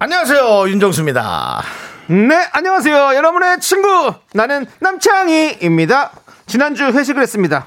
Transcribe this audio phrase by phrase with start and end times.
[0.00, 1.62] 안녕하세요 윤정수입니다.
[2.06, 3.16] 네, 안녕하세요.
[3.16, 4.14] 여러분의 친구.
[4.32, 6.12] 나는 남창희입니다.
[6.46, 7.66] 지난주 회식을 했습니다.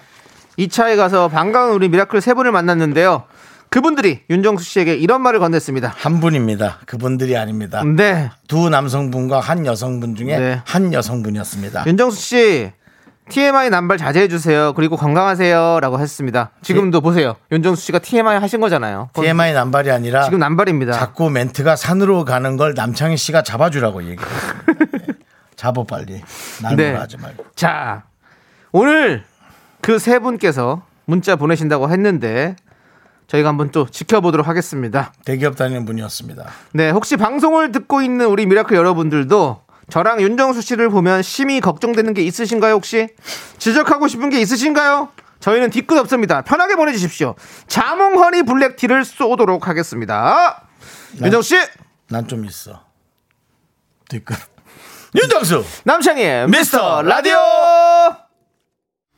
[0.58, 3.26] 2차에 가서 반가운 우리 미라클 세 분을 만났는데요.
[3.70, 5.92] 그분들이 윤정수 씨에게 이런 말을 건넸습니다.
[5.94, 6.80] 한 분입니다.
[6.86, 7.84] 그분들이 아닙니다.
[7.84, 8.32] 네.
[8.48, 10.62] 두 남성분과 한 여성분 중에 네.
[10.66, 11.84] 한 여성분이었습니다.
[11.86, 12.72] 윤정수 씨,
[13.32, 14.74] TMI 남발 자제해 주세요.
[14.74, 15.80] 그리고 건강하세요.
[15.82, 16.52] 라고 했습니다.
[16.62, 17.36] 지금도 보세요.
[17.52, 19.10] 윤정수 씨가 TMI 하신 거잖아요.
[19.14, 20.92] TMI 남발이 아니라 지금 남발입니다.
[20.94, 24.28] 자꾸 멘트가 산으로 가는 걸 남창희 씨가 잡아주라고 얘기해.
[25.56, 26.22] 잡어 빨리.
[26.62, 26.94] 날 네.
[26.94, 27.46] 하지 말고.
[27.56, 28.04] 자,
[28.72, 29.24] 오늘
[29.82, 32.56] 그 세 분께서 문자 보내신다고 했는데
[33.28, 35.14] 저희가 한번 또 지켜보도록 하겠습니다.
[35.26, 36.46] 대기업 다니는 분이었습니다.
[36.74, 42.24] 네, 혹시 방송을 듣고 있는 우리 미라클 여러분들도 저랑 윤정수 씨를 보면 심히 걱정되는 게
[42.24, 43.10] 있으신가요, 혹시?
[43.58, 45.10] 지적하고 싶은 게 있으신가요?
[45.42, 46.42] 저희는 뒤끝 없습니다.
[46.42, 47.36] 편하게 보내주십시오.
[47.68, 50.64] 자몽허니 블랙티를 쏘도록 하겠습니다.
[51.22, 51.56] 윤정수 씨,
[52.10, 52.86] 난 좀 있어.
[54.10, 54.38] 뒤끝.
[55.14, 55.66] 윤정수!
[55.84, 57.36] 남창희의 미스터 라디오!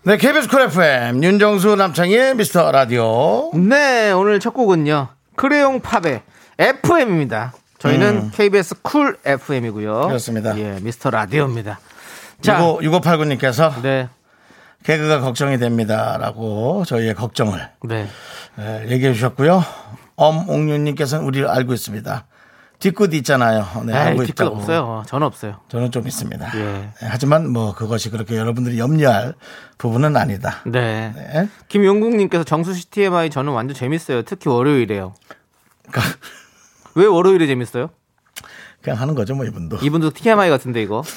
[0.05, 3.51] 네, KBS 쿨 FM 윤정수 남창희의 미스터 라디오.
[3.53, 5.09] 네, 오늘 첫 곡은요.
[5.35, 6.23] 크레용 팝의
[6.57, 7.53] FM입니다.
[7.83, 10.03] 저희는 KBS 쿨 FM이고요.
[10.03, 10.07] 음.
[10.07, 10.57] 그렇습니다.
[10.57, 11.79] 예, 미스터 라디오입니다.
[12.41, 14.07] 자, 6589님께서 네,
[14.83, 18.07] 개그가 걱정이 됩니다라고 저희의 걱정을 네.
[18.57, 19.63] 에, 얘기해 주셨고요.
[20.15, 22.25] 엄옥윤님께서는 우리를 알고 있습니다.
[22.79, 23.65] 뒤끝 있잖아요.
[23.85, 24.55] 네, 알고 뒤끝 있다고.
[24.57, 25.03] 없어요.
[25.07, 25.59] 저는 없어요.
[25.69, 26.51] 저는 좀 있습니다.
[26.55, 26.59] 예.
[26.59, 29.33] 네, 하지만 뭐 그것이 그렇게 여러분들이 염려할
[29.77, 30.61] 부분은 아니다.
[30.65, 31.11] 네.
[31.15, 31.49] 네.
[31.69, 34.23] 김용국님께서 정수 씨 TMI 저는 완전 재밌어요.
[34.23, 35.13] 특히 월요일에요.
[36.95, 37.89] 왜 월요일에 재밌어요?
[38.81, 39.77] 그냥 하는 거죠, 뭐 이분도.
[39.81, 41.03] 이분도 TMI 같은데 이거.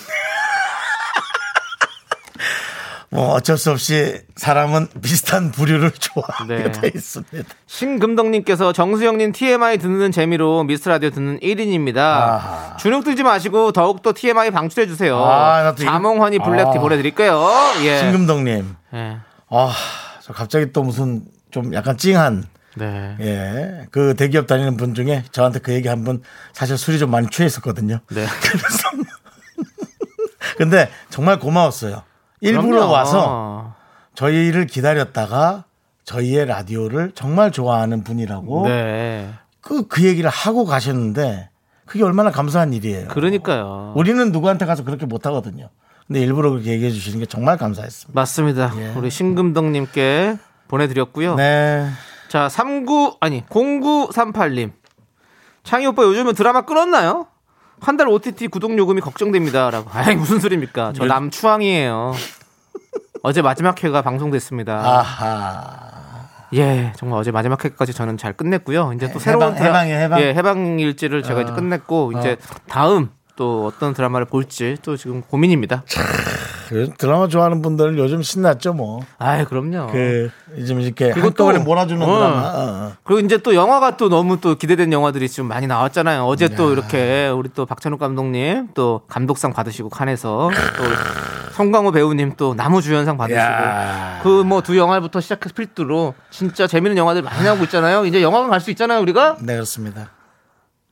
[3.08, 6.70] 뭐 어쩔 수 없이 사람은 비슷한 부류를 좋아하게 네.
[6.72, 7.48] 돼 있습니다.
[7.66, 11.96] 신금덕님께서 정수영님 TMI 듣는 재미로 미스 라디오 듣는 1인입니다.
[11.98, 12.76] 아하.
[12.76, 15.18] 주눅 들지 마시고 더욱더 TMI 방출해 주세요.
[15.24, 16.80] 아, 자몽허니 블랙티 아.
[16.80, 17.48] 보내드릴게요.
[17.84, 17.98] 예.
[18.00, 19.16] 신금덕님, 예.
[19.50, 19.72] 아,
[20.20, 22.44] 저 갑자기 또 무슨 좀 약간 찡한
[22.76, 23.16] 네.
[23.20, 26.22] 예, 그 대기업 다니는 분 중에 저한테 그 얘기 한 분
[26.52, 27.98] 사실 술이 좀 많이 취해 있었거든요.
[28.10, 28.26] 네.
[28.42, 28.88] 그래서
[30.58, 32.02] 근데 정말 고마웠어요.
[32.40, 32.92] 일부러 그럼요.
[32.92, 33.74] 와서
[34.14, 35.64] 저희를 기다렸다가
[36.04, 39.30] 저희의 라디오를 정말 좋아하는 분이라고 네.
[39.60, 41.50] 그, 그 얘기를 하고 가셨는데
[41.84, 43.08] 그게 얼마나 감사한 일이에요.
[43.08, 43.92] 그러니까요.
[43.96, 45.68] 우리는 누구한테 가서 그렇게 못 하거든요.
[46.06, 48.18] 근데 일부러 그렇게 얘기해 주시는 게 정말 감사했습니다.
[48.18, 48.72] 맞습니다.
[48.78, 48.92] 예.
[48.96, 50.36] 우리 신금덕님께
[50.68, 51.34] 보내드렸고요.
[51.34, 51.88] 네.
[52.36, 54.70] 자, 39, 아니, 0938님.
[55.64, 57.28] 창희 오빠 요즘은 드라마 끊었나요?
[57.80, 59.70] 한 달 OTT 구독 요금이 걱정됩니다.
[59.70, 59.88] 라고.
[59.90, 60.92] 아이, 무슨 소리입니까?
[60.94, 62.12] 저 요- 남추왕이에요.
[63.22, 64.74] 어제 마지막 회가 방송됐습니다.
[64.86, 66.28] 아하.
[66.52, 68.92] 예, 정말 어제 마지막 회까지 저는 잘 끝냈고요.
[68.94, 70.20] 이제 또 해- 새로운 해방- 해방이에요, 해방?
[70.20, 71.54] 예, 해방 일지를 제가 이제 어.
[71.54, 72.36] 끝냈고 이제
[72.68, 75.82] 다음 또 어떤 드라마를 볼지 또 지금 고민입니다.
[76.68, 79.00] 그 드라마 좋아하는 분들 요즘 신났죠, 뭐.
[79.18, 79.86] 아, 그럼요.
[79.92, 80.30] 그,
[80.66, 82.06] 좀 이렇게 한꺼번에 또- 몰아주는 어.
[82.18, 82.52] 드라마.
[82.54, 82.92] 어.
[83.04, 86.24] 그리고 이제 또 영화가 또 너무 또 기대된 영화들이 좀 많이 나왔잖아요.
[86.24, 90.84] 어제 또 이렇게 우리 또 박찬욱 감독님 또 감독상 받으시고 칸에서 또
[91.52, 94.18] 성광호 배우님 또 나무 주연상 받으시고 야.
[94.22, 98.06] 그뭐 두 영화부터 시작해서 필두로 진짜 재밌는 영화들 많이 나오고 있잖아요.
[98.06, 99.36] 이제 영화관 갈 수 있잖아요, 우리가.
[99.40, 100.10] 네, 그렇습니다.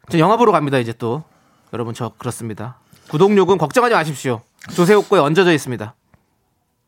[0.08, 1.24] 저 영화 보러 갑니다, 이제 또.
[1.74, 2.78] 여러분 저 그렇습니다.
[3.10, 4.40] 구독료금 걱정하지 마십시오.
[4.74, 5.94] 조세호거에 얹어져 있습니다.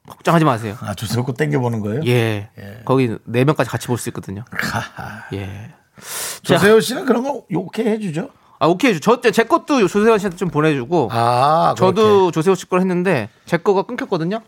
[0.08, 0.76] 걱정하지 마세요.
[0.80, 2.00] 아, 조세호고 땡겨 보는 거예요?
[2.06, 2.48] 예.
[2.84, 4.44] 거기 네 명까지 같이 볼 수 있거든요.
[5.34, 5.74] 예.
[6.42, 8.30] 조세호 씨는 그런 거 욕해 해주죠?
[8.60, 13.56] 아 오케이 저제 것도 조세호 씨한테 좀 보내주고 아, 저도 조세호 씨 걸 했는데 제
[13.56, 14.40] 거가 끊겼거든요.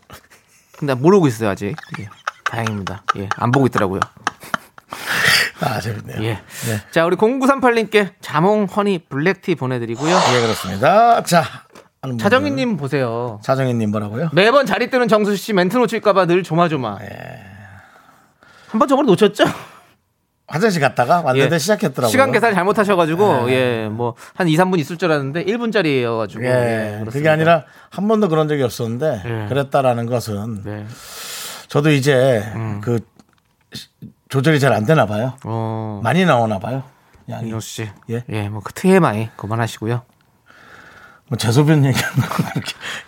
[0.77, 1.75] 근데 모르고 있어요 아직.
[1.99, 2.09] 예.
[2.45, 3.03] 다행입니다.
[3.17, 3.99] 예, 안 보고 있더라고요.
[5.61, 6.23] 아, 재밌네요.
[6.23, 6.33] 예.
[6.33, 6.81] 네.
[6.91, 10.15] 자 우리 0938님께 자몽 허니 블랙티 보내드리고요.
[10.15, 11.23] 예, 그렇습니다.
[11.23, 11.43] 자.
[12.17, 13.41] 차정희님 보세요.
[13.43, 14.29] 차정희님 뭐라고요?
[14.33, 16.97] 매번 자리 뜨는 정수 씨 멘트 놓칠까봐 늘 조마조마.
[17.01, 17.41] 예.
[18.69, 19.43] 한번 저번에 놓쳤죠?
[20.47, 21.59] 화장실 갔다가 왔는데 예.
[21.59, 22.09] 시작했더라고요.
[22.09, 28.29] 시간 계산 잘못하셔가지고 예뭐한 2, 3분 있을 줄 알았는데 1분짜리여가지고 예, 그게 아니라 한 번도
[28.29, 29.45] 그런 적이 없었는데 예.
[29.49, 30.85] 그랬다라는 것은 네.
[31.67, 32.81] 저도 이제 음.
[32.81, 32.99] 그
[34.29, 35.33] 조절이 잘 안 되나 봐요.
[35.43, 36.83] 어 많이 나오나 봐요.
[37.29, 37.45] 양이.
[37.45, 37.89] 윤정 씨.
[38.09, 38.23] 예.
[38.29, 40.03] 예, 뭐그 TMI 그만하시고요.
[41.27, 42.43] 뭐 재소변 얘기하는 거.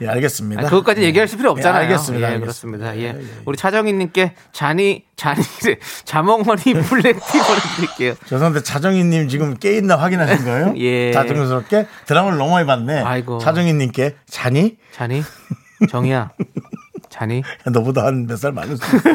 [0.01, 0.61] 예, 알겠습니다.
[0.61, 1.81] 아, 그것까지 얘기할 필요 없잖아요.
[1.81, 2.27] 예, 알겠습니다.
[2.29, 2.89] 예, 알겠습니다.
[2.89, 3.19] 그렇습니다.
[3.23, 3.41] 예.
[3.45, 5.41] 우리 차정희님께 잔이 잔이
[6.05, 7.19] 자몽머니 블랙티
[7.77, 8.13] 보내드릴게요.
[8.25, 10.73] 죄송한데 차정희님 지금 깨 있나 확인하신 거예요?
[10.81, 11.11] 예.
[11.13, 13.01] 자정스럽게 드라마를 너무 많이 봤네.
[13.01, 13.37] 아이고.
[13.39, 14.77] 차정희님께 자니?
[14.91, 15.23] 잔이
[15.89, 16.29] 정희야,
[17.09, 17.41] 잔이.
[17.65, 19.09] 너보다 한 몇 살 많을 수 있어.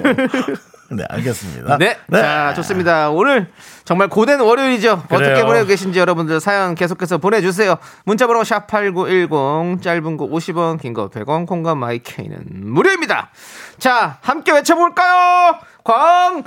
[0.91, 1.79] 네, 알겠습니다.
[1.79, 1.97] 네.
[2.13, 3.11] 자, 좋습니다.
[3.11, 3.51] 오늘
[3.85, 5.03] 정말 고된 월요일이죠.
[5.07, 5.47] 어떻게 그래요.
[5.47, 7.77] 보내고 계신지 여러분들 사연 계속해서 보내주세요.
[8.05, 12.39] 문자번호 샵8910, 짧은 거 50원, 긴 거 100원, 콩과 마이케이는
[12.73, 13.31] 무료입니다.
[13.79, 15.59] 자, 함께 외쳐볼까요?
[15.85, 16.47] 광고나!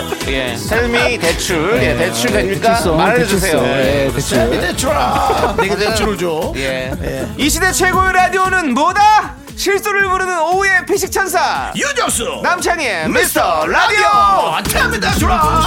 [0.31, 0.55] 예.
[0.55, 1.77] 텔미 대출.
[1.83, 2.69] 예, 대출 됩니까?
[2.69, 3.59] 대출성, 말해주세요.
[3.61, 3.65] 대출성.
[3.67, 4.05] 예.
[4.05, 4.49] 예, 대출.
[4.61, 7.27] 대출아 내게 대출을 줘 예.
[7.37, 9.35] 이 시대 최고의 라디오는 뭐다?
[9.57, 11.71] 실수를 부르는 오후의 피식 천사.
[11.75, 14.59] 유정수 남창희의 미스터 라디오.
[14.59, 15.61] 이태미 대출아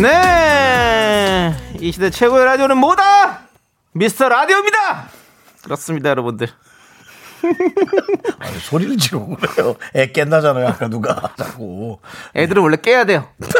[0.00, 1.54] 네.
[1.80, 3.40] 이 시대 최고의 라디오는 뭐다?
[3.92, 5.08] 미스터 라디오입니다.
[5.62, 6.48] 그렇습니다, 여러분들.
[8.60, 11.98] 소리를 지르고 그래요 애 깬다잖아요 아까 누가 자꾸
[12.36, 13.28] 애들은 원래 깨야 돼요.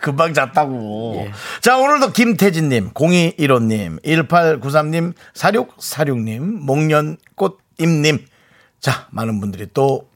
[0.00, 1.28] 금방 잤다고.
[1.60, 8.24] 자, 오늘도 김태진님, 0215님, 1893님, 4646님, 목련꽃임님.
[8.80, 10.08] 자, 많은 분들이 또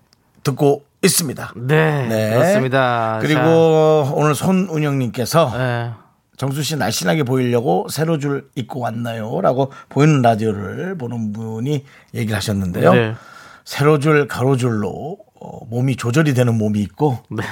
[0.44, 1.52] 듣고 있습니다.
[1.56, 2.30] 네.
[2.32, 3.18] 그렇습니다.
[3.20, 5.58] 그리고 오늘 손운영님께서 자,
[5.98, 6.01] 예.
[6.42, 9.40] 정수 씨 날씬하게 보이려고 세로줄 입고 왔나요?
[9.42, 11.84] 라고 보이는 라디오를 보는 분이
[12.14, 12.92] 얘기를 하셨는데요.
[12.94, 13.14] 네.
[13.64, 17.44] 세로줄, 가로줄로 어, 몸이 조절이 되는 몸이 있고 네.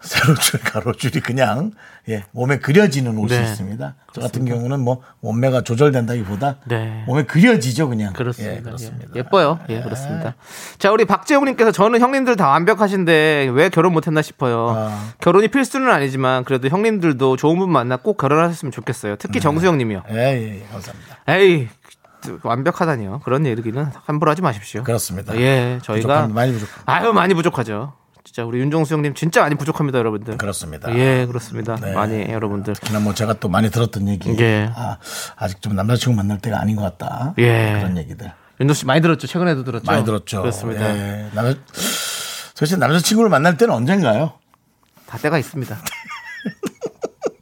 [0.00, 1.72] 세로줄, 가로줄이 그냥
[2.08, 3.42] 예, 몸에 그려지는 옷이 네.
[3.42, 3.94] 있습니다.
[4.12, 7.02] 저 같은 경우는 뭐 몸매가 조절된다기보다 네.
[7.06, 8.12] 몸에 그려지죠, 그냥.
[8.12, 8.56] 그렇습니다.
[8.56, 9.08] 예, 그렇습니다.
[9.16, 10.34] 예, 뻐요 예, 그렇습니다.
[10.78, 14.68] 자, 우리 박재홍님께서 저는 형님들 다 완벽하신데 왜 결혼 못했나 싶어요.
[14.76, 15.12] 아.
[15.20, 19.16] 결혼이 필수는 아니지만 그래도 형님들도 좋은 분 만나 꼭 결혼하셨으면 좋겠어요.
[19.16, 20.02] 특히 정수영님이요.
[20.10, 21.18] 예, 예, 예, 감사합니다.
[21.28, 21.68] 에이,
[22.42, 23.20] 완벽하다니요.
[23.24, 24.84] 그런 얘기는 함부로 하지 마십시오.
[24.84, 25.36] 그렇습니다.
[25.36, 26.28] 예, 저희가.
[26.28, 26.92] 많이 부족합니다.
[26.92, 27.94] 아유 많이 부족하죠.
[28.26, 30.36] 진짜 우리 윤종수 형님 진짜 많이 부족합니다, 여러분들.
[30.36, 30.92] 그렇습니다.
[30.96, 31.76] 예, 그렇습니다.
[31.76, 31.92] 네.
[31.92, 32.74] 많이 여러분들.
[32.74, 34.36] 그냥 뭐 제가 또 많이 들었던 얘기.
[34.40, 34.68] 예.
[34.74, 34.98] 아,
[35.36, 37.34] 아직 좀 남자친구 만날 때가 아닌 것 같다.
[37.38, 37.74] 예.
[37.78, 38.32] 그런 얘기들.
[38.60, 39.28] 윤종수 씨 많이 들었죠?
[39.28, 39.86] 최근에도 들었죠?
[39.86, 40.40] 많이 들었죠.
[40.42, 40.92] 그렇습니다.
[40.92, 41.30] 예.
[41.34, 41.56] 남자,
[42.54, 44.32] 도대체 남자친구를 만날 때는 언젠가요?
[45.06, 45.78] 다 때가 있습니다.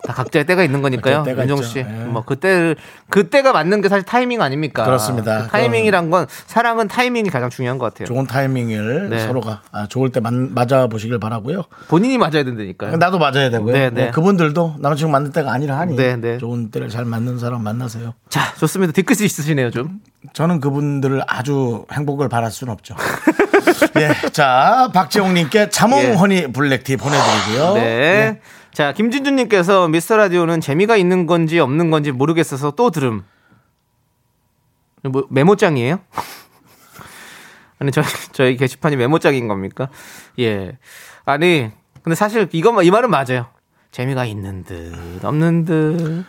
[0.04, 1.24] 다 각자의 때가 있는 거니까요.
[1.26, 1.62] 윤종수 있죠.
[1.72, 1.78] 씨.
[1.78, 1.82] 예.
[1.82, 2.74] 뭐 그때
[3.08, 4.84] 그때가 맞는 게 사실 타이밍 아닙니까?
[4.84, 5.44] 그렇습니다.
[5.44, 8.06] 그 타이밍이란 건 사랑은 타이밍이 가장 중요한 것 같아요.
[8.06, 9.18] 좋은 타이밍을 네.
[9.20, 11.62] 서로가 아, 좋을 때 만- 맞아 보시길 바라고요.
[11.88, 12.96] 본인이 맞아야 된다니까요.
[12.98, 13.72] 나도 맞아야 되고요.
[13.72, 14.10] 네, 뭐 네.
[14.10, 16.36] 그분들도 남자친구 만날 때가 아니라 하니 네, 네.
[16.38, 18.12] 좋은 때를 잘 맞는 사람 만나세요.
[18.28, 18.92] 자, 좋습니다.
[18.92, 20.00] 뒤끝이 있으시네요, 좀.
[20.32, 22.94] 저는 그분들을 아주 행복을 바랄 수는 없죠.
[23.98, 26.12] 예, 자 박재홍 님께 자몽 예.
[26.14, 27.74] 허니 블랙티 보내 드리고요.
[27.74, 28.40] 네.
[28.74, 33.22] 자, 김진주님께서 미스터 라디오는 재미가 있는 건지 없는 건지 모르겠어서 또 들음.
[35.04, 36.00] 뭐, 메모장이에요?
[37.78, 39.90] 아니, 저희, 저희 게시판이 메모장인 겁니까?
[40.40, 40.76] 예.
[41.24, 41.70] 아니,
[42.02, 43.46] 근데 사실 이것만, 이 말은 맞아요.
[43.92, 46.24] 재미가 있는 듯, 없는 듯.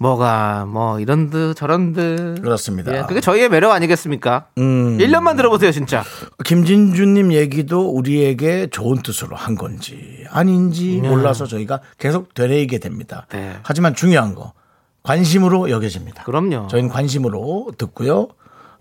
[0.00, 2.40] 뭐가, 뭐, 이런 듯, 저런 듯.
[2.40, 2.96] 그렇습니다.
[2.96, 4.46] 예, 그게 저희의 매력 아니겠습니까?
[4.56, 4.96] 음.
[4.96, 6.02] 1년만 들어보세요, 진짜.
[6.42, 13.26] 김진주님 얘기도 우리에게 좋은 뜻으로 한 건지 아닌지 몰라서 저희가 계속 되뇌이게 됩니다.
[13.30, 13.58] 네.
[13.62, 14.54] 하지만 중요한 거
[15.02, 16.24] 관심으로 여겨집니다.
[16.24, 16.68] 그럼요.
[16.68, 18.28] 저희는 관심으로 듣고요.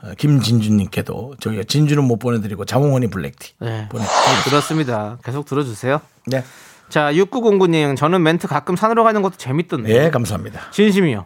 [0.01, 3.89] 어, 김진주님께도 저희가 진주는 못 보내드리고 자몽원이 블랙티 네.
[3.89, 4.43] 보내드리겠습니다.
[4.49, 5.17] 그렇습니다.
[5.25, 5.99] 계속 들어주세요.
[6.27, 6.45] 네.
[6.89, 10.05] 자, 6909님, 저는 멘트 가끔 산으로 가는 것도 재밌던데.
[10.05, 10.72] 예, 감사합니다.
[10.72, 11.25] 진심이요.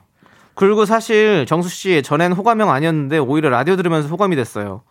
[0.56, 4.84] 그리고 사실 정수 씨 전엔 호감형 아니었는데 오히려 라디오 들으면서 호감이 됐어요.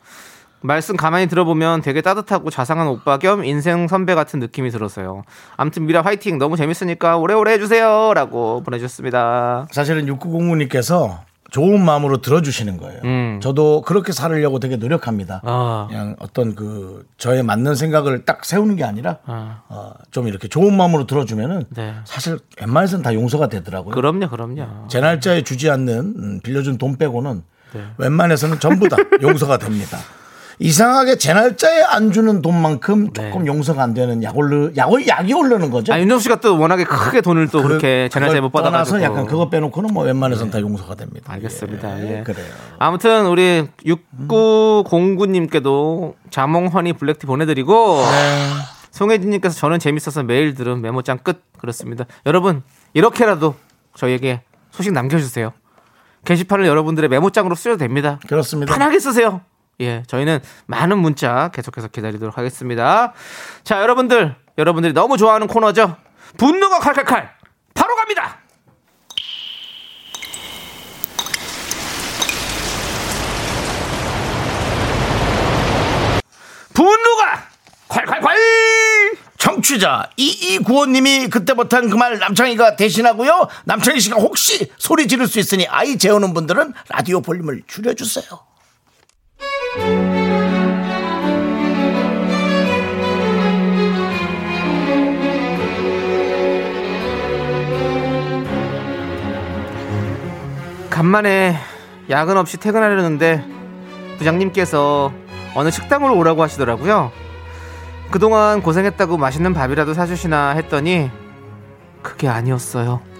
[0.61, 5.23] 말씀 가만히 들어보면 되게 따뜻하고 자상한 오빠 겸 인생 선배 같은 느낌이 들었어요.
[5.57, 9.67] 아무튼 미라 화이팅 너무 재밌으니까 오래오래 해주세요라고 보내주셨습니다.
[9.73, 11.19] 사실은 6909님께서
[11.53, 13.01] 좋은 마음으로 들어주시는 거예요.
[13.05, 13.39] 음.
[13.43, 15.43] 저도 그렇게 살으려고 되게 노력합니다.
[15.45, 15.87] 아.
[15.89, 19.63] 그냥 어떤 그 저에 맞는 생각을 딱 세우는 게 아니라 아.
[19.69, 21.95] 어, 좀 이렇게 좋은 마음으로 들어주면은 네.
[22.05, 23.95] 사실 웬만해서는 다 용서가 되더라고요.
[23.95, 24.89] 그럼요, 그럼요.
[24.89, 27.43] 제 날짜에 주지 않는 음, 빌려준 돈 빼고는
[27.75, 27.85] 네.
[27.99, 29.99] 웬만해서는 전부 다 용서가 됩니다.
[30.59, 33.31] 이상하게 제 날짜에 안 주는 돈만큼 네.
[33.31, 35.93] 조금 용서가 안 되는 약 올르 약 약이 오르는 거죠.
[35.93, 38.99] 아, 윤정수 씨가 또 워낙에 크게 돈을 또 그 렇게 재날짜에 못 그걸 받아가지고.
[38.99, 41.33] 떠나서 약간 그거 빼놓고는 뭐 웬만해서는 다 용서가 됩니다.
[41.33, 42.01] 알겠습니다.
[42.01, 42.23] 예, 예.
[42.23, 42.47] 그래요.
[42.79, 48.49] 아무튼 우리 6909님께도 자몽허니 블랙티 보내드리고 네.
[48.91, 52.05] 송혜진님께서 저는 재밌어서 매일 들은 메모장 끝 그렇습니다.
[52.27, 52.63] 여러분
[52.95, 53.55] 이렇게라도
[53.95, 55.53] 저희에게 소식 남겨주세요.
[56.25, 58.19] 게시판을 여러분들의 메모장으로 쓰셔도 됩니다.
[58.29, 58.73] 그렇습니다.
[58.73, 59.41] 편하게 쓰세요.
[59.83, 63.13] 예, 저희는 많은 문자 계속해서 기다리도록 하겠습니다.
[63.65, 65.97] 자, 여러분들, 여러분들이 너무 좋아하는 코너죠.
[66.39, 67.31] 분노가 칼칼칼
[67.75, 68.39] 바로 갑니다.
[76.75, 77.49] 분노가
[77.89, 79.19] 콸콸콸!
[79.39, 83.49] 청취자 이이구호님이 그때 못한 그 말 남창희가 대신하고요.
[83.65, 88.25] 남창희 씨가 혹시 소리 지를 수 있으니 아이 재우는 분들은 라디오 볼륨을 줄여주세요.
[100.91, 101.57] 간만에
[102.11, 103.45] 야근 없이 퇴근하려는데
[104.19, 105.13] 부장님께서
[105.55, 107.11] 어느 식당으로 오라고 하시더라고요.
[108.11, 111.11] 그동안 고생했다고 맛있는 밥이라도 사주시나 했더니
[112.03, 113.12] 그게 아니었어요.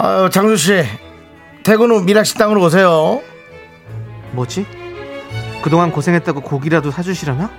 [0.00, 0.84] 아유 장수 씨
[1.64, 3.20] 퇴근 후 미락식당으로 오세요.
[4.32, 4.66] 뭐지?
[5.62, 7.50] 그동안 고생했다고 고기라도 사주시려나?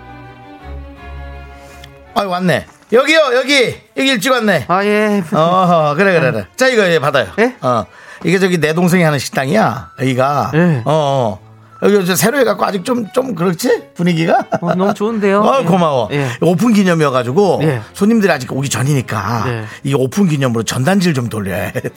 [2.15, 2.65] 아 왔네.
[2.91, 4.65] 여기요 여기 여기 일찍 왔네.
[4.67, 5.21] 아 예.
[5.33, 6.47] 어 그래 그래 그래.
[6.55, 7.27] 자 이거 예, 받아요.
[7.39, 7.55] 예?
[7.61, 7.85] 어
[8.23, 9.91] 이게 저기 내 동생이 하는 식당이야.
[9.99, 10.51] 여기가.
[10.55, 10.81] 예.
[10.85, 11.48] 어, 어.
[11.81, 14.45] 여기 저 새로 해갖고 아직 좀 좀 그렇지 분위기가.
[14.61, 15.41] 어, 너무 좋은데요.
[15.43, 15.63] 어, 예.
[15.65, 16.09] 고마워.
[16.11, 16.29] 예.
[16.41, 17.81] 오픈 기념이어가지고 예.
[17.93, 19.65] 손님들이 아직 오기 전이니까 네.
[19.83, 21.81] 이 오픈 기념으로 전단지를 좀 돌려야 돼.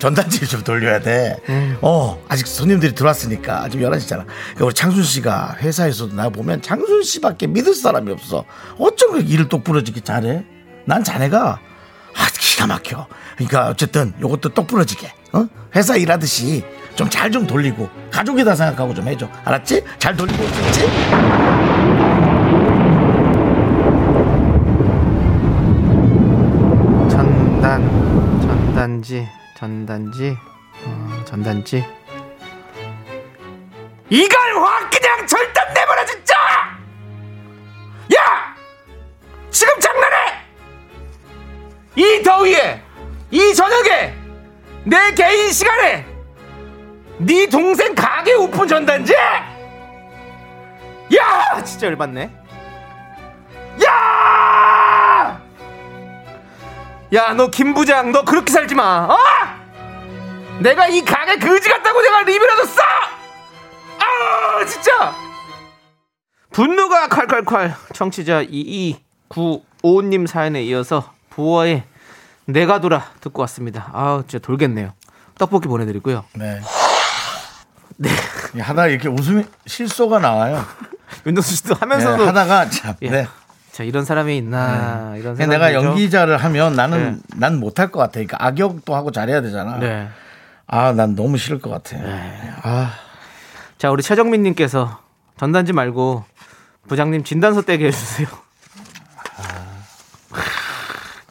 [0.00, 1.36] 전단지를 좀 돌려야 돼.
[1.48, 1.78] 음.
[1.80, 4.24] 어, 아직 손님들이 들어왔으니까 지금 11시잖아.
[4.54, 8.44] 그러니까 우리 창순 씨가 회사에서도 나 보면 창순 씨밖에 믿을 사람이 없어.
[8.78, 10.44] 어쩜 그렇게 일을 똑부러지게 잘해?
[10.86, 11.60] 난 자네가
[12.16, 13.06] 아, 기가 막혀.
[13.36, 15.46] 그러니까 어쨌든 요것도 똑 부러지게 어?
[15.74, 19.28] 회사 일하듯이 좀잘좀 돌리고 가족이다 생각하고 좀 해줘.
[19.44, 19.84] 알았지?
[19.98, 20.86] 잘 돌리고 있지?
[27.08, 27.82] 전단
[28.42, 30.36] 전단지 전단지
[30.84, 31.84] 어, 전단지
[34.10, 36.34] 이걸 확 그냥 절단 내버려 진짜
[38.14, 38.54] 야
[39.50, 40.33] 지금 장난해
[41.96, 42.82] 이 더위에
[43.30, 44.14] 이 저녁에
[44.84, 46.06] 내 개인 시간에
[47.18, 49.14] 네 동생 가게 오픈 전단지
[51.16, 52.30] 야 진짜 열받네
[53.86, 55.40] 야
[57.14, 59.06] 야, 너 김부장, 너 그렇게 살지 마.
[59.08, 59.16] 어?
[60.58, 62.82] 내가 이 가게 그지 같다고 내가 리뷰라도 써.
[64.00, 65.14] 아, 진짜.
[66.50, 67.76] 분노가 칼칼칼.
[67.92, 71.84] 청취자 2295님 사연에 이어서 부어의
[72.46, 73.90] 내가 돌아 듣고 왔습니다.
[73.92, 74.92] 아, 진짜 돌겠네요.
[75.38, 76.24] 떡볶이 보내드리고요.
[76.34, 76.60] 네.
[78.60, 80.64] 하다 이렇게 웃음이 실소가 나와요.
[81.26, 82.94] 윤정수 씨도 네, 하면서도 하다가 참.
[83.02, 83.10] 예.
[83.10, 83.26] 네.
[83.72, 85.72] 자 이런 사람이 있나 이런 그냥 내가.
[85.74, 88.12] 연기자를 하면 나는 난 못할 것 같아.
[88.12, 89.78] 그러니까 악역도 하고 잘해야 되잖아.
[89.78, 90.08] 네.
[90.66, 91.96] 아, 난 너무 싫을 것 같아.
[92.62, 92.92] 아,
[93.76, 95.00] 자, 우리 최정민님께서
[95.38, 96.24] 전단지 말고
[96.88, 98.28] 부장님 진단서 떼게 해주세요.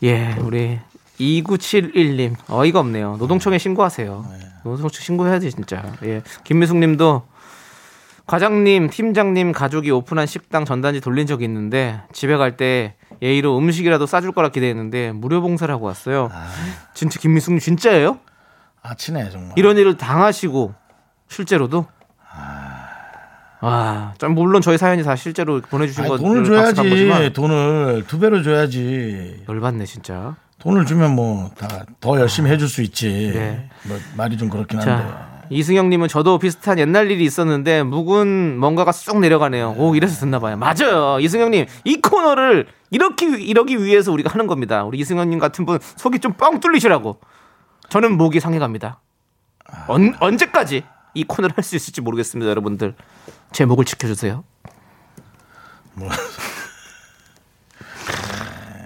[0.03, 0.79] 예, 우리
[1.19, 3.17] 2971님 어이가 없네요.
[3.17, 4.25] 노동청에 신고하세요.
[4.63, 5.83] 노동청 신고해야지 진짜.
[6.03, 7.23] 예, 김미숙님도
[8.25, 14.31] 과장님, 팀장님 가족이 오픈한 식당 전단지 돌린 적이 있는데 집에 갈 때 예의로 음식이라도 싸줄
[14.31, 16.29] 거라 기대했는데 무료 봉사를 하고 왔어요.
[16.93, 18.19] 진짜 김미숙님 진짜예요?
[18.81, 19.51] 아 친해 정말.
[19.57, 20.73] 이런 일을 당하시고
[21.29, 21.85] 실제로도
[22.33, 22.62] 아,
[24.17, 27.33] 좀 물론 저희 사연이 다 실제로 보내주신 거 돈을 줘야지.
[27.33, 29.43] 돈을 두 배로 줘야지.
[29.47, 30.35] 열받네 진짜.
[30.59, 33.31] 돈을 주면 뭐 다 더 열심히 해줄 수 있지.
[33.33, 33.69] 네.
[33.83, 34.91] 뭐 말이 좀 그렇긴 한데.
[34.91, 39.75] 자 이승영님은 저도 비슷한 옛날 일이 있었는데 묵은 뭔가가 쑥 내려가네요.
[39.77, 40.55] 오 이래서 듣나 봐요.
[40.57, 44.83] 맞아요, 이승영님 이 코너를 이렇게 이러기 위해서 우리가 하는 겁니다.
[44.85, 47.19] 우리 이승영님 같은 분 속이 좀 뻥 뚫리시라고.
[47.89, 48.99] 저는 목이 상해갑니다.
[49.87, 52.95] 언, 언제까지 이 코너를 할 수 있을지 모르겠습니다, 여러분들.
[53.51, 54.43] 제 목을 지켜주세요.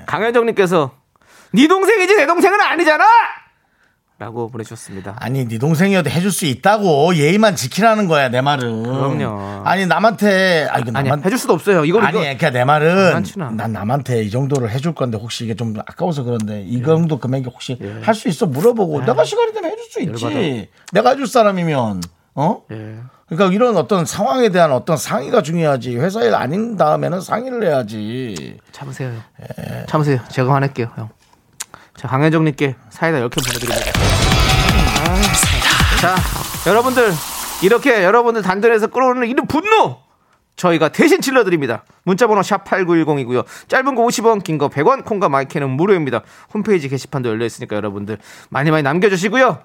[0.06, 0.92] 강현정님께서
[1.54, 3.06] 네 동생이지 내 동생은 아니잖아.
[4.20, 5.16] 라고 보내주셨습니다.
[5.20, 8.82] 아니 네 동생이어도 해줄 수 있다고 예의만 지키라는 거야 내 말은.
[8.84, 9.62] 그럼요.
[9.64, 11.86] 아니 남한테 아 이거 아니, 남한 해줄 수도 없어요.
[11.86, 13.24] 이거 아니 그러니까 내 말은.
[13.56, 17.78] 난 남한테 이 정도를 해줄 건데 혹시 이게 좀 아까워서 그런데 이 정도 금액이 혹시
[17.80, 18.02] 예.
[18.02, 20.70] 할수 있어 물어보고 내가 시간이 되면 해줄 수 있지.
[20.94, 22.02] 내가 해줄 사람이면
[22.38, 22.62] 어?
[22.72, 23.00] 예.
[23.28, 25.98] 그러니까 이런 어떤 상황에 대한 어떤 상의가 중요하지.
[25.98, 28.58] 회사 일 아닌 다음에는 상의를 해야지.
[28.72, 29.10] 참으세요.
[29.10, 29.22] 형.
[29.42, 29.86] 예.
[29.88, 30.20] 참으세요.
[30.30, 31.10] 제가 화낼게요, 형.
[31.98, 33.92] 자, 강혜정님께 사이다 10개 보내드립니다.
[35.10, 35.22] 아,
[36.00, 36.16] 자,
[36.70, 37.12] 여러분들,
[37.64, 39.98] 이렇게 여러분들 단전에서 끌어오는 이런 분노!
[40.56, 41.84] 저희가 대신 질러드립니다.
[42.04, 43.46] 문자번호 샵8910이고요.
[43.68, 46.22] 짧은 거 50원, 긴 거 100원, 콩과 마이크는 무료입니다.
[46.54, 48.18] 홈페이지 게시판도 열려있으니까 여러분들
[48.50, 49.60] 많이 많이 남겨주시고요.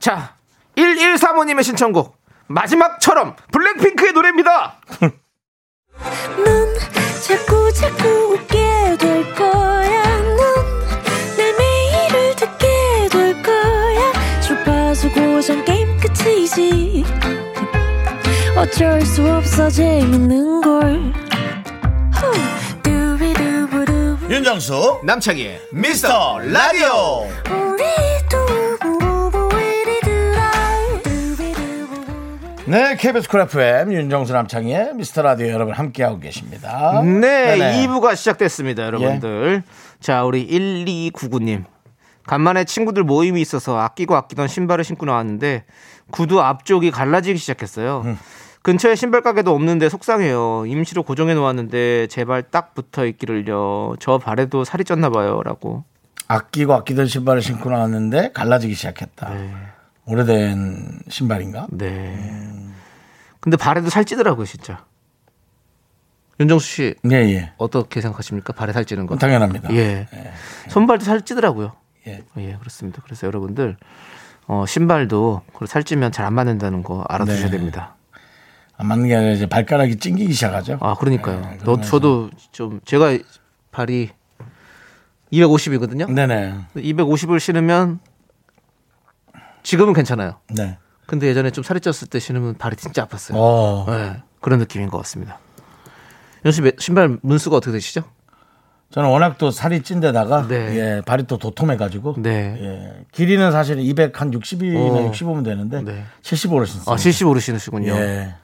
[0.00, 0.34] 자,
[0.78, 2.16] 1135님의 신청곡.
[2.46, 4.80] 마지막처럼 블랙핑크의 노래입니다.
[5.00, 6.74] 넌
[7.26, 10.18] 자꾸 자꾸 웃게 될 거야.
[10.18, 14.40] 넌내 매일을 듣게 될 거야.
[14.40, 17.04] 주파수 고정 게임 끝이지.
[18.56, 21.12] 어쩔 수 없어 재밌는 걸.
[24.30, 27.26] 윤정수 남창희의 미스터 라디오.
[32.68, 37.00] 네, KBS 쿨 FM 윤정수 남창희의 미스터 라디오 여러분 함께하고 계십니다.
[37.02, 37.86] 네, 네네.
[37.86, 39.62] 2부가 시작됐습니다, 여러분들.
[40.00, 41.64] 자, 우리 1299님.
[42.26, 45.64] 간만에 친구들 모임이 있어서 아끼고 아끼던 신발을 신고 나왔는데
[46.10, 48.02] 구두 앞쪽이 갈라지기 시작했어요.
[48.04, 48.18] 음.
[48.60, 50.64] 근처에 신발 가게도 없는데 속상해요.
[50.66, 53.96] 임시로 고정해 놓았는데 제발 딱 붙어 있기를요.
[53.98, 55.84] 저 발에도 살이 쪘나 봐요라고.
[56.26, 59.32] 아끼고 아끼던 신발을 신고 나왔는데 갈라지기 시작했다.
[60.08, 61.66] 오래된 신발인가?
[61.70, 62.16] 네.
[63.40, 64.84] 근데 발에도 살 찌더라고요, 진짜.
[66.40, 67.52] 윤정수 씨 예, 예.
[67.58, 68.52] 어떻게 생각하십니까?
[68.52, 69.16] 발에 살 찌는 거?
[69.16, 69.72] 당연합니다.
[69.74, 70.06] 예.
[70.68, 71.72] 손발도 살 찌더라고요.
[72.06, 72.22] 예.
[72.38, 73.02] 예, 그렇습니다.
[73.04, 73.76] 그래서 여러분들
[74.46, 77.50] 어, 신발도 그 살찌면 잘 안 맞는다는 거 알아두셔야 네.
[77.50, 77.96] 됩니다.
[78.76, 80.78] 안 맞는 게 아니라 이제 발가락이 찡기기 시작하죠.
[80.80, 81.40] 아, 그러니까요.
[81.40, 81.80] 네, 너.
[81.80, 83.18] 저도 좀 제가
[83.72, 84.10] 발이
[85.32, 86.10] 250이거든요.
[86.12, 86.54] 네네.
[86.76, 87.98] 250을 신으면
[89.68, 90.36] 지금은 괜찮아요.
[90.56, 90.78] 네.
[91.04, 93.32] 근데 예전에 좀 살이 쪘을 때 신으면 발이 진짜 아팠어요.
[93.34, 93.84] 어.
[93.86, 95.38] 네, 그런 느낌인 것 같습니다.
[96.50, 98.04] 씨 신발 문수가 어떻게 되시죠?
[98.90, 100.54] 저는 워낙 또 살이 찐 데다가 네.
[100.74, 102.56] 예, 발이 또 도톰해가지고 네.
[102.58, 105.10] 예, 길이는 사실 200한 60이나 어.
[105.10, 106.04] 65면 되는데 네.
[106.22, 106.90] 75를 신습니다.
[106.90, 107.92] 아, 75로 신으시군요.
[107.92, 108.34] 예.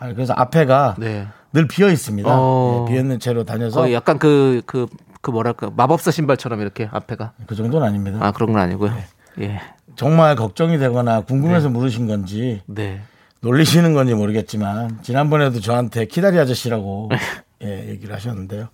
[0.00, 1.28] 아, 그래서 앞에가 네.
[1.52, 2.28] 늘 비어 있습니다.
[2.28, 2.86] 어.
[2.88, 4.88] 예, 비어 있는 채로 다녀서 약간 그, 그,
[5.20, 7.34] 그 뭐랄까, 마법사 신발처럼 이렇게 앞에가.
[7.46, 8.18] 그 정도는 아닙니다.
[8.20, 8.92] 아, 그런 건 아니고요.
[9.36, 9.44] 네.
[9.44, 9.75] 예.
[9.96, 13.02] 정말 걱정이 되거나 궁금해서 물으신 건지 네.
[13.40, 17.10] 놀리시는 건지 모르겠지만 지난번에도 저한테 키다리 아저씨라고
[17.64, 18.68] 예, 얘기를 하셨는데요.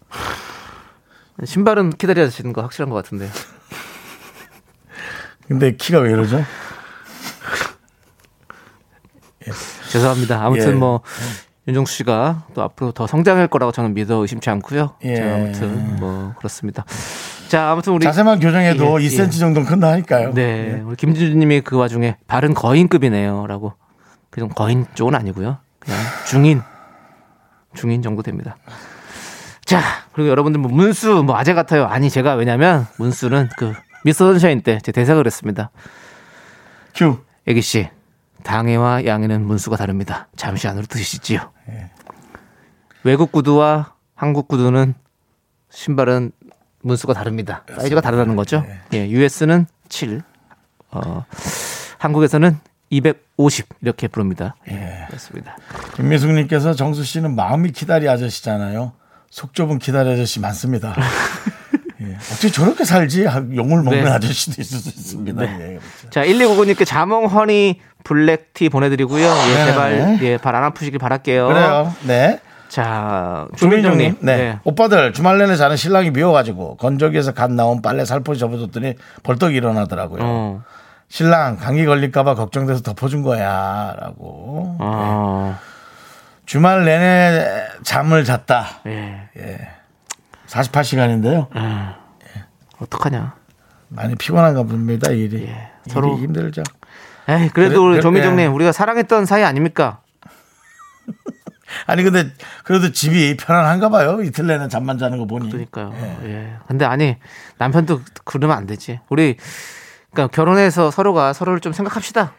[1.44, 3.30] 신발은 기다려야 되시는 거 확실한 것 같은데요.
[5.46, 6.44] 근데 키가 왜 이러죠?
[9.90, 10.44] 죄송합니다.
[10.44, 10.74] 아무튼 예.
[10.74, 11.02] 뭐,
[11.68, 14.96] 윤정수 씨가 또 앞으로 더 성장할 거라고 저는 믿어 의심치 않고요.
[15.04, 15.16] 예.
[15.16, 16.85] 자, 아무튼 뭐, 그렇습니다.
[17.53, 18.05] 자, 아무튼 우리.
[18.05, 19.31] 자세만 교정해도 예, 2cm 예.
[19.31, 20.33] 정도는 큰다니까요.
[20.33, 20.81] 네.
[20.87, 23.47] 우리 김진주 님이 그 와중에 발은 거인급이네요.
[23.47, 23.75] 라고.
[24.31, 25.59] 그좀 거인 쪽은 아니고요.
[25.79, 26.62] 그냥 중인.
[27.75, 28.57] 중인 정도 됩니다.
[29.67, 29.83] 자,
[30.15, 31.85] 그리고 여러분들 뭐 문수 뭐 아재 같아요.
[31.85, 35.71] 아니, 제가 왜냐면 문수는 그 미스터 선샤인 때 제 대사가 그랬습니다.
[36.95, 37.19] 큐.
[37.47, 37.91] 애기 씨,
[38.45, 40.29] 당해와 양해는 문수가 다릅니다.
[40.37, 41.51] 잠시 안으로 드시지요.
[43.05, 44.95] 외국 구두와 한국 구두는
[45.69, 46.33] 신발은
[46.83, 47.62] 문수가 다릅니다.
[47.77, 48.64] 사이즈가 다르다는 거죠.
[48.92, 50.23] 예, US는 7,
[50.90, 51.25] 어,
[51.99, 52.59] 한국에서는
[52.90, 54.55] 250 이렇게 부릅니다.
[54.71, 55.57] 예, 그렇습니다.
[55.97, 58.92] 김미숙님께서 정수 씨는 마음이 키다리 아저씨잖아요.
[59.31, 60.95] 속 좁은 키다리 아저씨 많습니다.
[62.03, 62.14] 예.
[62.16, 63.25] 어떻게 저렇게 살지?
[63.27, 64.11] 하- 용을 먹는 네.
[64.11, 65.42] 아저씨도 있을 수 있습니다.
[65.45, 66.11] 예, 그렇죠.
[66.11, 69.25] 자, 1299님께 자몽 허니 블랙티 보내드리고요.
[69.25, 69.64] 예, 네.
[69.66, 71.47] 제발 예, 발 안 아프시길 바랄게요.
[71.49, 71.95] 그래요.
[72.03, 72.40] 네.
[72.72, 74.58] 자, 조민정님, 조민정님, 네.
[74.64, 80.20] 오빠들 주말 내내 자는 신랑이 미워가지고 건조기에서 갓 나온 빨래 살포시 접어줬더니 벌떡 일어나더라고요.
[80.22, 80.62] 어,
[81.08, 84.76] 신랑 감기 걸릴까봐 걱정돼서 덮어준 거야라고.
[84.80, 85.58] 어,
[86.46, 87.44] 주말 내내
[87.82, 88.64] 잠을 잤다.
[88.87, 89.28] 예,
[90.46, 91.48] 48시간인데요.
[92.80, 93.35] 어떡하냐.
[93.88, 95.42] 많이 피곤한가 봅니다 일이.
[95.42, 96.62] 예, 일이 서로- 힘들죠.
[97.28, 98.46] 에이, 그래도 그래- 우리 조민정님, 예.
[98.46, 99.98] 우리가 사랑했던 사이 아닙니까?
[101.87, 102.32] 아니 근데
[102.64, 104.22] 그래도 집이 편안한가 봐요.
[104.22, 105.50] 이틀 내내 잠만 자는 거 보니.
[105.50, 105.92] 그러니까요.
[106.24, 106.54] 예.
[106.66, 107.16] 근데 아니,
[107.58, 109.00] 남편도 그러면 안 되지.
[109.08, 109.37] 우리,
[110.11, 112.35] 그러니까 결혼해서 서로가 서로를 좀 생각합시다.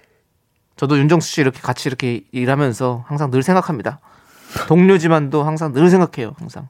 [0.75, 3.99] 저도 윤정수 씨 이렇게 같이 이렇게 일하면서 항상 늘 생각합니다.
[4.67, 6.35] 동료지만도 항상 늘 생각해요.
[6.39, 6.69] 항상.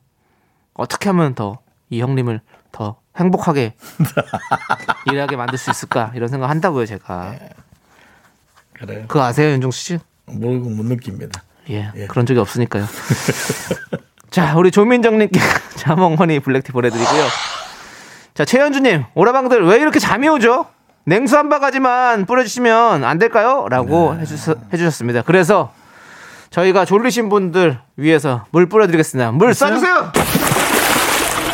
[0.73, 3.75] 어떻게 하면 더 이 형님을 더 행복하게
[5.11, 7.35] 일하게 만들 수 있을까 이런 생각 한다고요 제가
[8.73, 9.05] 그래요.
[9.07, 9.99] 그거 아세요 윤종수 씨?
[10.25, 11.43] 모르고 못 느낍니다.
[11.69, 12.85] 예, 그런 적이 없으니까요.
[14.29, 15.39] 자, 우리 조민정님께
[15.77, 17.23] 자몽허니 블랙티 보내드리고요.
[18.33, 20.65] 자, 최현주님, 오라방들 왜 이렇게 잠이 오죠?
[21.05, 23.67] 냉수 한 바가지만 뿌려주시면 안 될까요?
[23.69, 25.21] 라고 해주셨, 해주셨습니다.
[25.23, 25.71] 그래서
[26.49, 29.31] 저희가 졸리신 분들 위해서 물 뿌려드리겠습니다.
[29.31, 30.11] 물 쏴주세요!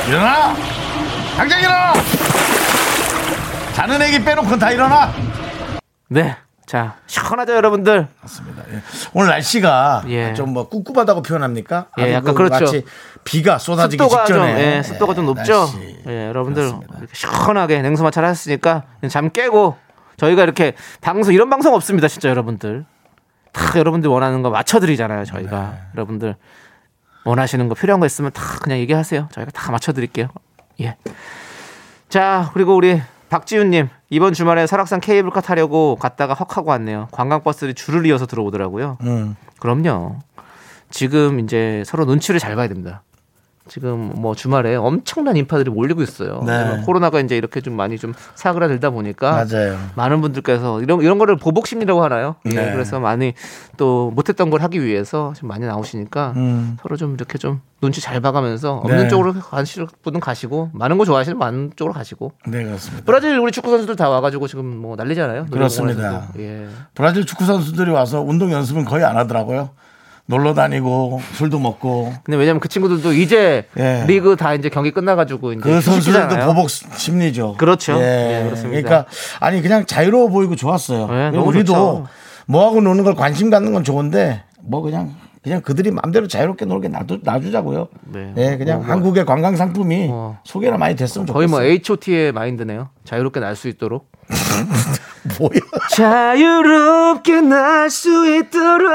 [0.08, 0.56] 일어나!
[1.36, 1.94] 당장 일어나!
[3.74, 5.12] 자는 애기 빼놓고 다 일어나!
[6.10, 6.36] 네.
[6.70, 8.08] 자, 시원하죠, 여러분들?
[8.22, 8.62] 맞습니다.
[8.72, 8.84] 예.
[9.16, 10.36] 오늘 날씨가 예.
[10.36, 11.88] 좀뭐 꿉꿉하다고 표현합니까?
[11.98, 12.64] 예, 약간 그 그렇죠.
[12.64, 12.86] 마치
[13.24, 15.62] 비가 쏟아지기 습도가 좀, 직전에 예, 습도가 좀 높죠?
[15.62, 16.04] 날씨.
[16.06, 16.72] 예, 여러분들
[17.12, 19.78] 시원하게 잘 하셨으니까 잠 깨고
[20.18, 22.86] 저희가 이렇게 방송 이런 방송 없습니다, 진짜 여러분들.
[23.52, 25.72] 다 여러분들 원하는 거 맞춰 드리잖아요, 저희가.
[25.72, 25.80] 네.
[25.96, 26.36] 여러분들
[27.26, 29.30] 원하시는 거 필요한 거 있으면 다 그냥 얘기하세요.
[29.32, 30.28] 저희가 다 맞춰 드릴게요.
[30.82, 30.98] 예.
[32.10, 37.08] 자, 그리고 우리 박지훈 님 이번 주말에 설악산 케이블카 타려고 갔다가 헉 하고 왔네요.
[37.12, 38.98] 관광버스들이 줄을 이어서 들어오더라고요.
[39.02, 39.36] 음.
[39.60, 40.20] 그럼요.
[40.90, 43.04] 지금 이제 서로 눈치를 잘 봐야 됩니다.
[43.70, 46.44] 지금 뭐 주말에 엄청난 인파들이 몰리고 있어요.
[46.46, 46.82] 네.
[46.86, 49.78] 코로나가 이제 이렇게 좀 많이 좀 사그라들다 보니까 맞아요.
[49.96, 52.36] 많은 분들께서 이런 이런 거를 보복 심리라고 하나요?
[52.48, 52.72] 예, 네.
[52.72, 53.34] 그래서 많이
[53.78, 56.78] 또 못했던 걸 하기 위해서 지금 많이 나오시니까 음.
[56.82, 59.08] 서로 좀 이렇게 좀 눈치 잘 봐가면서 없는 네.
[59.08, 63.04] 쪽으로 가실 분은 가시고 많은 거 좋아하시는 많은 쪽으로 가시고 네, 그렇습니다.
[63.06, 65.46] 브라질 우리 축구 선수들 다 와가지고 지금 뭐 난리잖아요.
[65.46, 66.28] 그렇습니다.
[66.40, 66.68] 예.
[66.94, 69.70] 브라질 축구 선수들이 와서 운동 연습은 거의 안 하더라고요.
[70.30, 74.04] 놀러 다니고 술도 먹고 근데 왜냐면 그 친구들도 이제 예.
[74.06, 76.46] 리그 다 이제 경기 끝나가지고 이제 그 선수들도.
[76.46, 77.56] 보복 심리죠.
[77.58, 77.94] 그렇죠.
[77.94, 78.70] 예, 그렇습니다.
[78.70, 79.06] 그러니까
[79.40, 81.08] 아니 그냥 자유로워 보이고 좋았어요.
[81.08, 82.08] 네, 너무 우리도 좋죠.
[82.46, 87.20] 뭐하고 노는 걸 관심 갖는 건 좋은데 뭐 그냥 그냥 그들이 마음대로 자유롭게 놀게 놔두,
[87.24, 87.88] 놔주자고요.
[88.12, 88.34] 네.
[88.38, 88.94] 예, 그냥 뭐, 뭐.
[88.94, 90.40] 한국의 관광 상품이 어.
[90.44, 91.66] 소개나 많이 됐으면 거의 좋겠어요.
[91.66, 92.90] 뭐 H.O.T의 마인드네요.
[93.06, 94.12] 자유롭게 날 수 있도록.
[95.40, 95.60] 뭐야?
[95.92, 98.92] 자유롭게 날 수 있도록.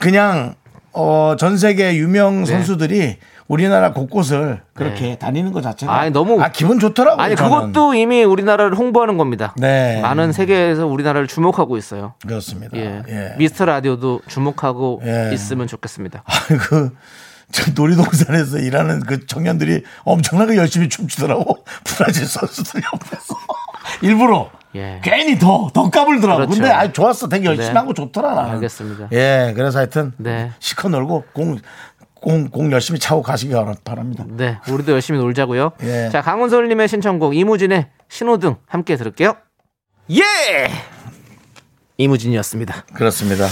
[0.00, 0.54] 그냥
[0.92, 3.16] 어, 전 세계 유명 선수들이
[3.48, 5.98] 우리나라 곳곳을 그렇게 다니는 것 자체가 네.
[6.00, 7.22] 아니, 너무- 아, 기분 좋더라고요.
[7.24, 7.50] 아니 저는.
[7.72, 9.54] 그것도 이미 우리나라를 홍보하는 겁니다.
[9.56, 10.00] 네.
[10.00, 12.14] 많은 세계에서 우리나라를 주목하고 있어요.
[12.26, 12.76] 그렇습니다.
[12.76, 13.02] 예.
[13.08, 13.34] 예.
[13.38, 15.30] 미스터 라디오도 주목하고 예.
[15.32, 16.24] 있으면 좋겠습니다.
[16.68, 16.90] 그,
[17.52, 21.64] 저 놀이동산에서 일하는 그 청년들이 엄청나게 열심히 춤추더라고.
[21.84, 23.34] 브라질 선수들 옆에서.
[24.02, 24.50] 일부러.
[24.74, 25.00] 예.
[25.02, 26.38] 괜히 더, 더 까불더라고.
[26.40, 26.54] 그렇죠.
[26.60, 27.28] 근데 아 좋았어.
[27.28, 27.74] 되게 열심히 네.
[27.78, 28.34] 하고 좋더라.
[28.34, 28.50] 나는.
[28.56, 29.08] 알겠습니다.
[29.12, 30.12] 예, 그래서 하여튼.
[30.18, 30.50] 네.
[30.58, 31.56] 시커 놀고 공,
[32.26, 34.24] 공, 공 열심히 차고 가시기 바랍니다.
[34.26, 35.70] 네, 우리도 열심히 놀자고요.
[35.84, 36.08] 예.
[36.10, 39.36] 자, 강훈솔님의 신청곡 이무진의 신호등 함께 들을게요.
[40.10, 40.22] 예!
[41.98, 42.86] 이무진이었습니다.
[42.94, 43.46] 그렇습니다.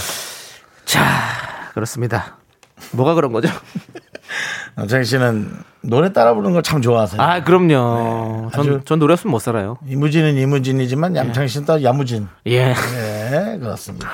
[0.84, 1.00] 자,
[1.72, 2.38] 그렇습니다.
[2.90, 3.48] 뭐가 그런 거죠?
[4.74, 7.22] 남창희 씨는 노래 따라 부르는 걸 참 좋아하세요.
[7.22, 8.50] 아, 그럼요.
[8.50, 9.78] 네, 전, 전 노래 없으면 못 살아요.
[9.86, 12.26] 이무진은 이무진이지만 얌창희 씨는 또 야무진.
[12.46, 12.74] 예.
[12.74, 14.10] 네, 그렇습니다.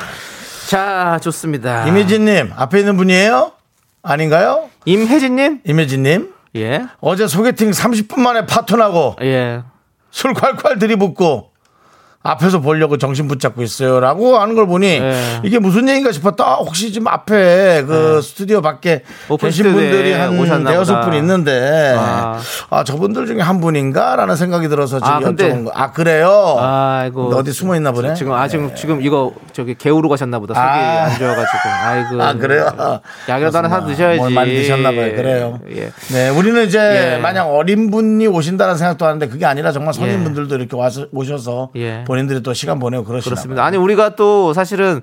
[0.69, 1.87] 자, 좋습니다.
[1.89, 3.53] 이미진님, 앞에 있는 분이에요?
[4.03, 4.71] 아닌가요?
[4.87, 5.61] 임혜진님?
[5.67, 6.87] 이미진님, 예.
[7.01, 9.63] 어제 소개팅 30분 만에 파토 나고 예.
[10.11, 11.50] 술 콸콸 들이붓고
[12.23, 15.41] 앞에서 보려고 정신 붙잡고 있어요라고 하는 걸 보니 네.
[15.43, 16.45] 이게 무슨 얘기인가 싶었다.
[16.45, 19.05] 아, 혹시 지금 앞에 그 스튜디오 밖에
[19.41, 21.01] 계신 분들이 한 대여섯.
[21.05, 22.39] 분 있는데 아.
[22.69, 22.85] 아.
[22.85, 25.71] 저분들 중에 한 분인가라는 생각이 들어서 지금 아, 여쭤본 거.
[25.75, 26.57] 아 그래요?
[26.59, 27.35] 아이고.
[27.35, 28.13] 어디 숨어 있나 보네.
[28.15, 30.53] 지금, 아, 지금, 지금 이거 저기 개우로 가셨나 보다.
[30.53, 31.05] 속이 아.
[31.05, 31.59] 안 좋아가지고.
[31.85, 32.23] 아이고.
[32.23, 33.01] 아 그래요?
[33.31, 34.19] 약이라도 하나 사 드셔야지.
[34.19, 35.15] 뭘 많이 드셨나 봐요.
[35.17, 35.61] 그래요.
[35.75, 35.91] 예.
[36.13, 37.19] 네, 우리는 이제 예.
[37.19, 42.05] 만약 어린 분이 오신다는 생각도 하는데 그게 아니라 정말 성인분들도 이렇게 와서 오셔서 예.
[42.11, 43.63] 본인들이 또 시간 보내고 그러시나 그렇습니다.
[43.63, 43.67] 봐요.
[43.69, 45.01] 아니 우리가 또 사실은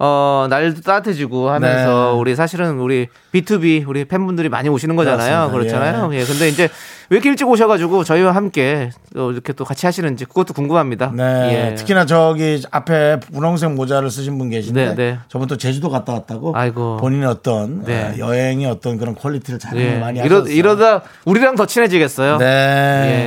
[0.00, 2.20] 어 날도 따뜻해지고 하면서 네.
[2.20, 5.50] 우리 사실은 우리 B2B 우리 팬분들이 많이 오시는 거잖아요.
[5.50, 5.78] 그렇습니다.
[5.78, 6.14] 그렇잖아요.
[6.14, 6.24] 예.
[6.24, 6.68] 근데 이제
[7.10, 11.10] 왜 이렇게 일찍 오셔가지고 저희와 함께 또 이렇게 또 같이 하시는지 그것도 궁금합니다.
[11.14, 11.74] 네, 예.
[11.74, 15.18] 특히나 저기 앞에 분홍색 모자를 쓰신 분 계신데 네, 네.
[15.28, 16.98] 저분 또 제주도 갔다 왔다고 아이고.
[16.98, 18.04] 본인의 어떤 네.
[18.04, 19.98] 어, 여행의 어떤 그런 퀄리티를 잘 예.
[19.98, 20.54] 많이 이러, 하셨어요.
[20.54, 22.36] 이러다 우리랑 더 친해지겠어요.
[22.38, 22.44] 네,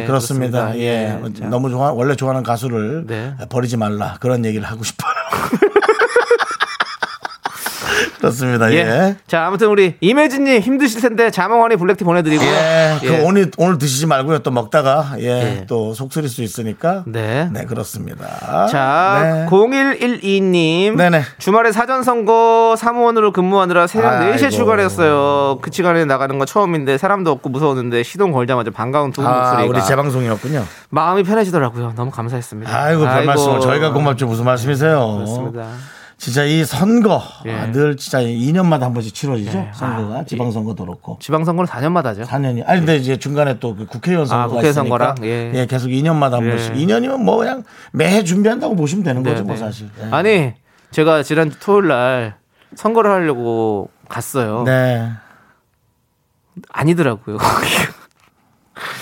[0.03, 0.67] 예, 그렇습니다.
[0.67, 0.77] 그렇습니다.
[0.79, 1.47] 예, 예, 자.
[1.47, 3.34] 너무 좋아 원래 좋아하는 가수를 네.
[3.49, 5.12] 버리지 말라 그런 얘기를 하고 싶어요.
[8.21, 8.71] 그렇습니다.
[8.71, 8.77] 예.
[8.77, 9.15] 예.
[9.27, 12.47] 자 아무튼 우리 임혜진님 힘드실 텐데 자몽원이 블랙티 보내드리고요.
[12.47, 13.19] 예, 그 예.
[13.23, 14.39] 오늘 오늘 드시지 말고요.
[14.39, 15.65] 또 먹다가 예, 예.
[15.67, 17.03] 또 속쓰릴 수 있으니까.
[17.07, 17.49] 네.
[17.51, 18.67] 네, 그렇습니다.
[18.67, 19.45] 자, 네.
[19.49, 20.95] 0112님.
[20.95, 21.23] 네네.
[21.39, 24.38] 주말에 사전 선거 사무원으로 근무하느라 새벽 아이고.
[24.38, 25.60] 4시에 출근을 했어요.
[25.62, 29.84] 그 시간에 나가는 건 처음인데 사람도 없고 무서웠는데 시동 걸자마자 반가운 두분 아, 목소리가 우리
[29.86, 30.65] 재방송이었군요.
[30.89, 31.93] 마음이 편해지더라고요.
[31.95, 32.71] 너무 감사했습니다.
[32.75, 34.27] 아이고, 별 말씀을 저희가 고맙죠.
[34.27, 35.15] 무슨 말씀이세요?
[35.15, 35.65] 그렇습니다.
[36.21, 37.51] 진짜 이 선거 예.
[37.51, 39.57] 아, 늘 진짜 2년마다 한 번씩 치러지죠.
[39.57, 39.71] 예.
[39.73, 41.17] 선거가 아, 지방선거도 그렇고.
[41.19, 42.21] 지방선거는 4년마다 하죠.
[42.25, 42.62] 4년이.
[42.67, 45.15] 아니 근데 이제 중간에 또 그 국회의원 선거가 아, 국회 선거랑?
[45.23, 45.51] 예.
[45.55, 45.65] 예.
[45.65, 46.49] 계속 2년마다 한 예.
[46.49, 46.73] 번씩.
[46.75, 49.60] 2년이면 뭐 그냥 매해 준비한다고 보시면 되는 거죠, 네, 뭐 네.
[49.60, 49.89] 사실.
[49.99, 50.10] 예.
[50.12, 50.53] 아니,
[50.91, 52.36] 제가 지난주 토요일 날
[52.75, 54.62] 선거를 하려고 갔어요.
[54.63, 55.10] 네.
[56.69, 57.38] 아니더라고요.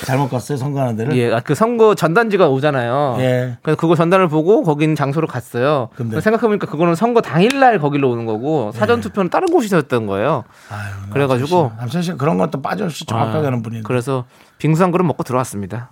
[0.05, 1.15] 잘못 갔어요, 선거하는 데를.
[1.17, 3.17] 예, 아, 그 선거 전단지가 오잖아요.
[3.19, 3.57] 예.
[3.61, 5.89] 그래서 그거 전단을 보고 있는 장소로 갔어요.
[5.95, 6.19] 근데?
[6.21, 10.43] 생각해보니까 그거는 선거 당일날 거기로 오는 거고 사전 투표는 다른 곳이었던 거예요.
[10.69, 13.83] 아유, 그래가지고 남천 씨 그런 것도 빠져없이 정확하게 아, 하는 분인데.
[13.85, 14.25] 그래서
[14.57, 15.91] 빙수 한 그릇 먹고 들어왔습니다.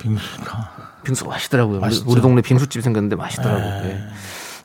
[0.00, 0.70] 빙수가.
[1.04, 1.76] 빙수가 맛있더라고요.
[1.76, 2.10] 우리, 맛있죠.
[2.10, 3.64] 우리 동네 빙수집 생겼는데 맛있더라고요.
[3.90, 3.98] 예.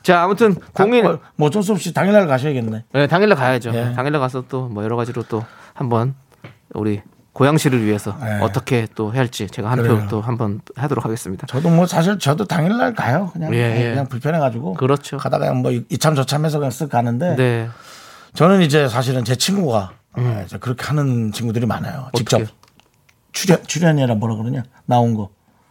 [0.02, 2.84] 자, 아무튼 공인 뭐, 뭐 어쩔 수 없이 당일날 가셔야겠네.
[2.92, 3.70] 네, 당일날 가야죠.
[3.74, 3.92] 예.
[3.94, 6.14] 당일날 가서 또 뭐 여러 가지로 또 한번
[6.72, 8.42] 우리 고양시를 위해서 예.
[8.42, 10.06] 어떻게 또 해야 할지 제가 한 표.
[10.08, 11.46] 또 한번 하도록 하겠습니다.
[11.46, 13.30] 저도 뭐 사실 저도 당일날 가요.
[13.32, 13.90] 그냥 예, 예.
[13.90, 14.74] 그냥 불편해가지고.
[14.74, 15.16] 그렇죠.
[15.16, 17.36] 가다가 뭐 이참 저참해서 그냥 쓱 가는데.
[17.36, 17.68] 네.
[18.34, 22.10] 저는 이제 사실은 제 친구가 아, 이제 그렇게 하는 친구들이 많아요.
[22.14, 22.42] 직접 음.
[22.42, 22.60] 어떻게?
[23.32, 25.30] 출연 출연이라 뭐라 그러냐 나온 거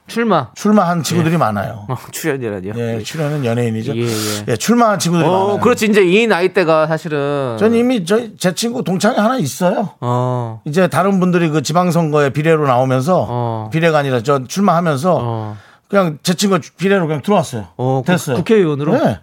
[0.09, 0.49] 출마.
[0.55, 1.85] 출마한 친구들이 많아요.
[1.87, 2.73] 어, 출연이라니요.
[2.75, 3.95] 예, 출연은 연예인이죠.
[3.95, 4.55] 예, 예, 예.
[4.57, 5.59] 출마한 친구들이 어, 많아요.
[5.59, 5.85] 그렇지.
[5.85, 9.91] 이제 이 나이대가 사실은 전 이미 저제 친구 동창이 하나 있어요.
[10.01, 10.61] 어.
[10.65, 13.69] 이제 다른 분들이 그 지방선거에 비례로 나오면서 어.
[13.71, 15.57] 비례가 아니라 저 출마하면서 어.
[15.87, 17.67] 그냥 제 친구가 비례로 그냥 들어왔어요.
[17.77, 18.35] 어, 그- 됐어요.
[18.37, 18.97] 국 회의원으로?
[19.03, 19.19] 네.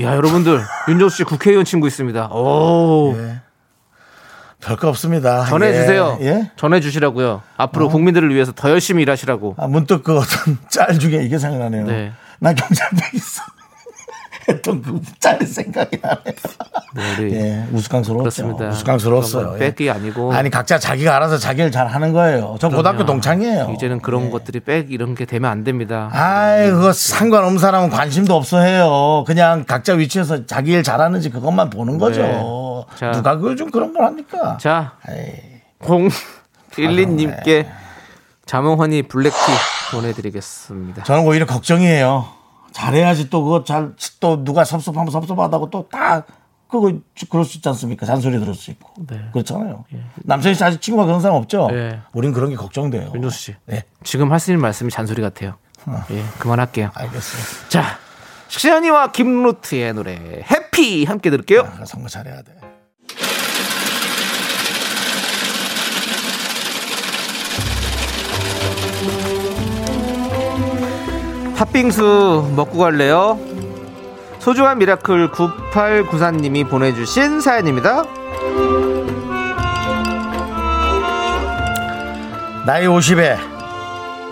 [0.00, 0.60] 야, 여러분들.
[0.88, 2.30] 윤정수 씨 국회의원 친구 있습니다.
[2.32, 3.14] 오.
[3.16, 3.40] 예.
[4.60, 5.44] 별거 없습니다.
[5.44, 6.18] 전해 주세요.
[6.20, 6.26] 예.
[6.26, 6.50] 예?
[6.56, 7.42] 전해 주시라고요.
[7.56, 9.54] 앞으로 국민들을 위해서 더 열심히 일하시라고.
[9.56, 11.86] 아, 문득 그 어떤 짤 중에 이게 생각나네요.
[11.86, 12.12] 네.
[12.40, 13.42] 나 경찰백 있어.
[14.48, 16.34] 했던 그 짤이 생각이 나네요.
[16.94, 18.22] 네, 예, 우스꽝스러웠죠.
[18.22, 18.68] 그렇습니다.
[18.70, 19.58] 우스꽝스러웠어요.
[19.58, 20.32] 빽이 아니고.
[20.32, 22.56] 아니 각자 자기가 알아서 자기를 잘 하는 거예요.
[22.60, 23.72] 전 고등학교 동창이에요.
[23.74, 26.08] 이제는 그런 것들이 빽 이런 게 되면 안 됩니다.
[26.12, 29.24] 아 이 그거 상관없는 사람은 관심도 없어 해요.
[29.26, 32.22] 그냥 각자 위치에서 자기 일 잘하는지 그것만 보는 거죠.
[32.22, 32.42] 네.
[32.98, 33.12] 자.
[33.12, 34.56] 누가 그걸 좀 그런 걸 합니까?
[34.60, 35.60] 자, 에이,
[36.72, 37.66] 012님께
[38.46, 39.36] 자몽허니 블랙티
[39.92, 41.04] 보내드리겠습니다.
[41.04, 42.37] 저는 오히려 걱정이에요.
[42.78, 46.24] 잘해야지 또 그거 잘 또 누가 섭섭하면 섭섭하다고 또 다
[46.70, 46.92] 그거
[47.30, 48.04] 그럴 수 있지 않습니까?
[48.04, 49.18] 잔소리 들을 수 있고 네.
[49.32, 49.84] 그렇잖아요.
[50.16, 51.68] 남편이 씨 아직 친구가 그런 사람 없죠?
[51.70, 51.98] 네.
[52.12, 53.10] 우린 그런 게 걱정돼요.
[53.14, 55.54] 윤조수 씨, 네, 지금 하시는 말씀이 잔소리 같아요.
[56.10, 56.90] 예, 그만할게요.
[56.92, 57.68] 알겠어요.
[57.70, 57.98] 자,
[58.48, 61.62] 시연이와 김루트의 노래 해피 함께 들을게요.
[61.80, 62.52] 아, 선거 잘해야 돼.
[71.58, 73.36] 팥빙수 먹고 갈래요?
[74.38, 78.04] 소중한 미라클 9894님이 보내주신 사연입니다.
[82.64, 83.36] 나이 50에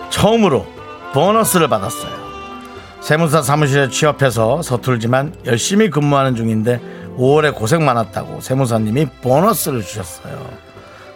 [0.09, 0.65] 처음으로
[1.13, 2.15] 보너스를 받았어요.
[3.01, 6.79] 세무사 사무실에 취업해서 서툴지만 열심히 근무하는 중인데
[7.17, 10.45] 5월에 고생 많았다고 세무사님이 보너스를 주셨어요.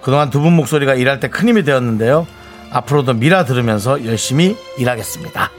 [0.01, 2.27] 그동안 두 분 목소리가 일할 때 큰 힘이 되었는데요.
[2.71, 5.51] 앞으로도 미라 들으면서 열심히 일하겠습니다.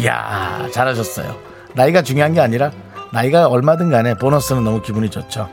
[0.00, 1.36] 이야, 잘하셨어요.
[1.74, 2.70] 나이가 중요한 게 아니라
[3.12, 5.48] 나이가 얼마든 간에 보너스는 너무 기분이 좋죠.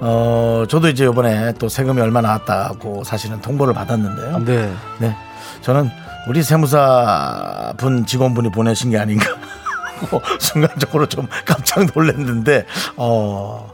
[0.00, 4.38] 어, 저도 이제 이번에 또 세금이 얼마 나왔다고 사실은 통보를 받았는데요.
[4.44, 4.72] 네.
[4.98, 5.16] 네.
[5.62, 5.88] 저는
[6.28, 9.26] 우리 세무사 분 직원분이 보내신 게 아닌가.
[10.00, 13.70] 하고 순간적으로 좀 깜짝 놀랐는데, 어,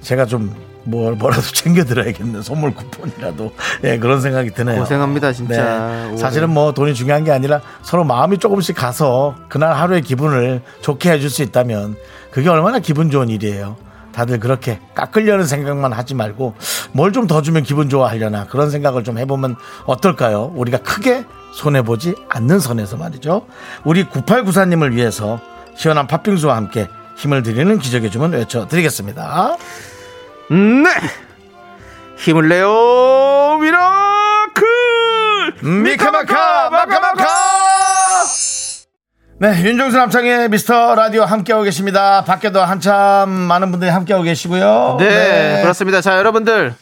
[0.00, 2.42] 제가 좀 뭘, 뭐라도 챙겨드려야겠네.
[2.42, 3.52] 선물 쿠폰이라도.
[3.84, 4.80] 예, 그런 생각이 드네요.
[4.80, 6.08] 고생합니다, 진짜.
[6.10, 6.16] 네.
[6.16, 11.30] 사실은 뭐 돈이 중요한 게 아니라 서로 마음이 조금씩 가서 그날 하루의 기분을 좋게 해줄
[11.30, 11.96] 수 있다면
[12.30, 13.76] 그게 얼마나 기분 좋은 일이에요.
[14.12, 16.54] 다들 그렇게 깎으려는 생각만 하지 말고
[16.92, 19.54] 뭘 좀 더 주면 기분 좋아하려나 그런 생각을 좀 해보면
[19.86, 20.52] 어떨까요?
[20.56, 23.46] 우리가 크게 손해보지 않는 선에서 말이죠.
[23.84, 25.40] 우리 9894님을 위해서
[25.76, 29.56] 시원한 팥빙수와 함께 힘을 드리는 기적의 주문 외쳐드리겠습니다.
[30.50, 30.90] 네!
[32.16, 34.66] 힘을 내요, miracle!
[35.62, 37.24] 미카마카 마카마카
[39.38, 46.00] 네 윤정수 남창의 미스터 라디오 함께하고 계십니다 밖에도 한참 많은 분들이 함께하고 계시고요 네, 그렇습니다.
[46.00, 46.74] 자, 여러분들.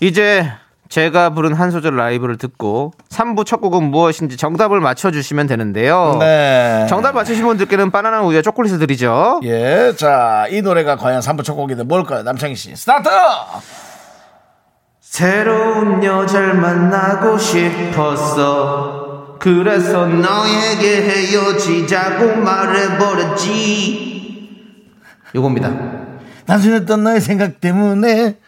[0.00, 0.52] 이제
[0.92, 6.18] 제가 부른 한 소절 라이브를 듣고 3부 첫 곡은 무엇인지 정답을 맞춰주시면 되는데요.
[6.20, 6.84] 네.
[6.86, 9.40] 정답 맞추신 분들께는 바나나 우유와 초콜릿을 드리죠.
[9.44, 12.22] 예, 자, 이 노래가 과연 3부 첫 곡인데 뭘까요?
[12.24, 13.08] 남창희 씨, 스타트!
[15.00, 19.38] 새로운 여자를 만나고 싶었어.
[19.40, 24.12] 그래서 너에게 헤어지자고 말해버렸지.
[25.34, 25.72] 요겁니다.
[26.44, 28.41] 단순했던 너의 생각 때문에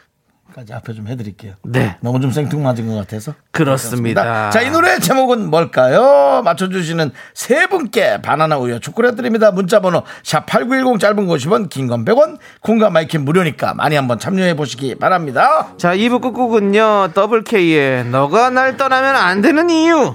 [0.55, 1.55] 까지 앞에 좀 해드릴게요.
[1.65, 1.97] 네.
[2.01, 3.35] 너무 좀 생뚱맞은 것 같아서.
[3.51, 4.51] 그렇습니다.
[4.51, 6.43] 자, 이 노래 제목은 뭘까요?
[6.45, 9.51] 맞춰주시는 세 분께 바나나 우유 초콜릿 드립니다.
[9.51, 14.95] 문자번호 샵8910 짧은 거 50원, 긴 건 100원, 콩과 마이크 무료니까 많이 한번 참여해 보시기
[14.95, 15.75] 바랍니다.
[15.77, 20.15] 자, 2부 끝곡은요, 더블 K의 너가 날 떠나면 안 되는 이유.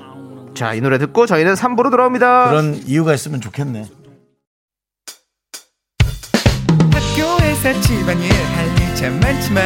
[0.56, 2.48] 자, 이 노래 듣고 저희는 3부로 돌아옵니다.
[2.50, 3.86] 그런 이유가 있으면 좋겠네.
[6.94, 9.66] 학교에서 집안일 할 일 참 많지만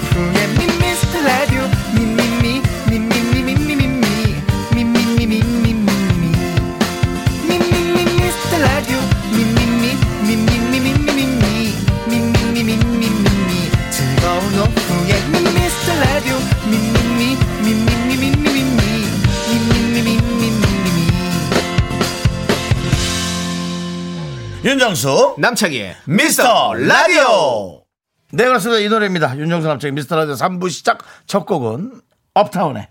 [24.71, 27.83] 윤정수, 남창희의 미스터 라디오.
[28.31, 28.79] 네, 그렇습니다.
[28.79, 29.37] 이 노래입니다.
[29.37, 31.99] 윤정수 남창 미스터 라디오 3부 시작 첫 곡은
[32.33, 32.87] 업타운의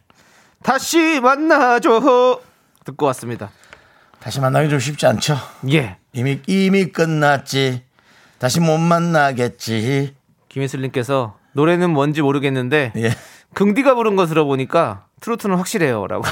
[0.62, 2.42] 다시 만나줘.
[2.84, 3.50] 듣고 왔습니다.
[4.18, 5.38] 다시 만나기 좀 쉽지 않죠?
[5.72, 5.96] 예.
[6.12, 7.82] 이미, 이미 끝났지.
[8.38, 10.14] 다시 못 만나겠지.
[10.50, 13.16] 김혜슬님께서 노래는 뭔지 모르겠는데 예.
[13.54, 16.24] 긍디가 부른 거 들어보니까 트로트는 확실해요라고.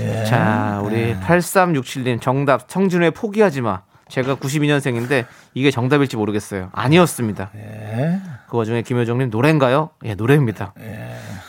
[0.00, 0.24] 예.
[0.24, 3.82] 자, 우리 8367님 정답 청준의 포기하지 마.
[4.08, 5.24] 제가 92년생인데
[5.54, 6.68] 이게 정답일지 모르겠어요.
[6.72, 7.50] 아니었습니다.
[7.56, 8.20] 예.
[8.50, 9.90] 그 와중에 김효정님 노래인가요?
[10.04, 10.74] 예, 노래입니다.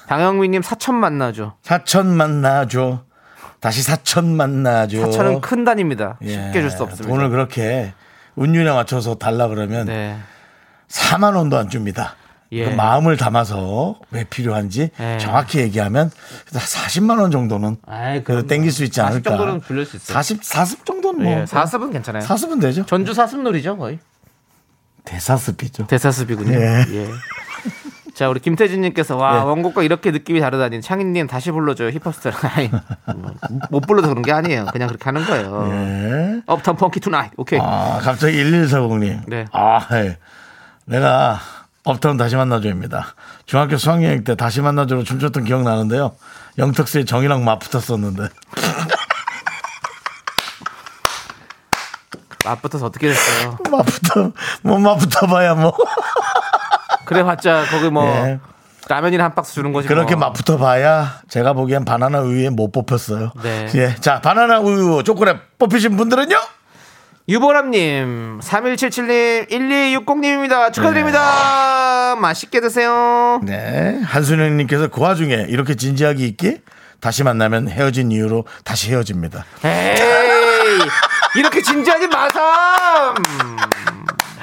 [0.07, 1.55] 당영민님 사천 만나죠.
[1.61, 3.03] 사천 만나줘.
[3.59, 4.99] 다시 사천 만나줘.
[5.01, 6.17] 사천은 큰 단입니다.
[6.23, 6.29] 예.
[6.29, 7.09] 쉽게 줄 수 없습니다.
[7.13, 7.93] 돈을 그렇게
[8.35, 10.17] 운율에 맞춰서 달라 그러면 네.
[10.87, 12.15] 4만 원도 안 줍니다.
[12.53, 12.65] 예.
[12.65, 15.17] 그 마음을 담아서 왜 필요한지 예.
[15.19, 16.11] 정확히 얘기하면
[16.51, 19.29] 40만 원 정도는 아이, 그래도 그럼 땡길 수 있지 40 않을까.
[19.31, 20.13] 정도는 빌릴 수 있어요.
[20.13, 21.31] 40, 40 정도는 뭐.
[21.41, 22.21] 예, 사습은 괜찮아요.
[22.21, 22.85] 사습은 되죠.
[22.85, 23.99] 전주 사습놀이죠, 거의.
[25.05, 25.87] 대사습이죠.
[25.87, 26.53] 대사습이군요.
[26.53, 26.85] 예.
[26.89, 27.09] 예.
[28.13, 29.39] 자, 우리 김태진님께서 와 예.
[29.41, 32.31] 원곡과 이렇게 느낌이 다르다니 창희님 다시 불러줘요 힙합스타.
[32.55, 32.69] 아이,
[33.15, 33.33] 뭐,
[33.71, 34.67] 못 불러서 그런 게 아니에요.
[34.71, 35.69] 그냥 그렇게 하는 거예요.
[35.71, 36.41] 예.
[36.45, 37.31] uptown funky tonight.
[37.37, 37.59] 오케이.
[37.59, 39.21] 아, 갑자기 1140님.
[39.27, 39.45] 네.
[39.51, 40.17] 아, 예.
[40.85, 41.39] 내가
[41.85, 43.15] 업타운 다시 만나줘입니다.
[43.45, 46.15] 중학교 수학여행 때 다시 만나줘로 춤췄던 기억 나는데요.
[46.57, 48.29] 영턱스의 정이랑 맞붙었었는데.
[52.45, 53.57] 맞붙어서 어떻게 됐어요?
[53.71, 54.31] 맞붙어,
[54.63, 55.73] 뭐 맞붙어 봐야 뭐.
[57.05, 58.39] 그래 봤자 거기 뭐 예.
[58.87, 59.87] 라면이나 한 박스 주는 거지.
[59.87, 60.27] 그렇게 뭐.
[60.27, 63.31] 맞붙어봐야 제가 보기엔 바나나 우유에 못 뽑혔어요.
[63.41, 63.67] 네.
[63.75, 63.95] 예.
[63.95, 66.37] 자, 바나나 우유 초콜릿 뽑히신 분들은요?
[67.29, 70.73] 유보람님, 3177님, 1260님입니다.
[70.73, 72.17] 축하드립니다.
[72.19, 73.39] 맛있게 드세요.
[73.43, 74.01] 네.
[74.03, 76.57] 한순영님께서 그 와중에 이렇게 진지하게 있기
[76.99, 79.45] 다시 만나면 헤어진 이유로 다시 헤어집니다.
[79.63, 79.95] 에이,
[81.37, 83.15] 이렇게 진지하지 마삼.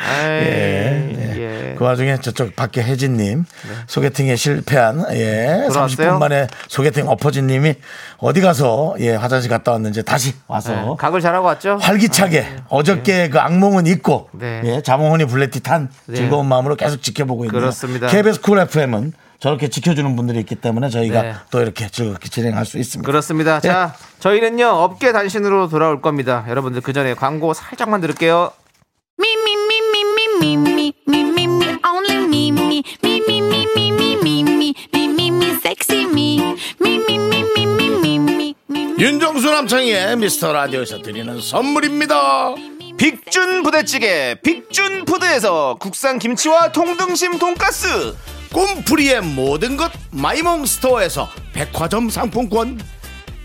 [0.00, 1.74] 에이, 예, 예.
[1.78, 3.44] 그 와중에 저쪽 밖에 혜진님
[3.86, 6.12] 소개팅에 실패한 예 돌아왔어요?
[6.12, 7.74] 30분 만에 소개팅 엎어진님이
[8.18, 11.78] 어디 가서 예 화장실 갔다 왔는지 다시 와서 네, 각을 잘하고 왔죠?
[11.80, 14.62] 활기차게 어저께 그 악몽은 잊고 네.
[14.64, 16.16] 예 자몽혼이 블랙티탄 네.
[16.16, 18.06] 즐거운 마음으로 계속 지켜보고 있는 그렇습니다.
[18.08, 21.34] KBS 쿨 FM은 저렇게 지켜주는 분들이 있기 때문에 저희가 네.
[21.50, 23.06] 또 이렇게 즐겁게 진행할 수 있습니다.
[23.06, 23.58] 그렇습니다.
[23.60, 26.44] 자, 저희는요, 업계 단신으로 돌아올 겁니다.
[26.48, 28.52] 여러분들 그 전에 광고 살짝만 들을게요.
[29.18, 30.89] Me,
[39.00, 42.54] 윤정수 남창의 미스터 라디오에서 드리는 선물입니다.
[42.98, 48.14] 빅준 부대찌개, 빅준 푸드에서 국산 김치와 통등심 돈가스.
[48.52, 52.78] 꿈풀이의 모든 것 마이몽 스토어에서 백화점 상품권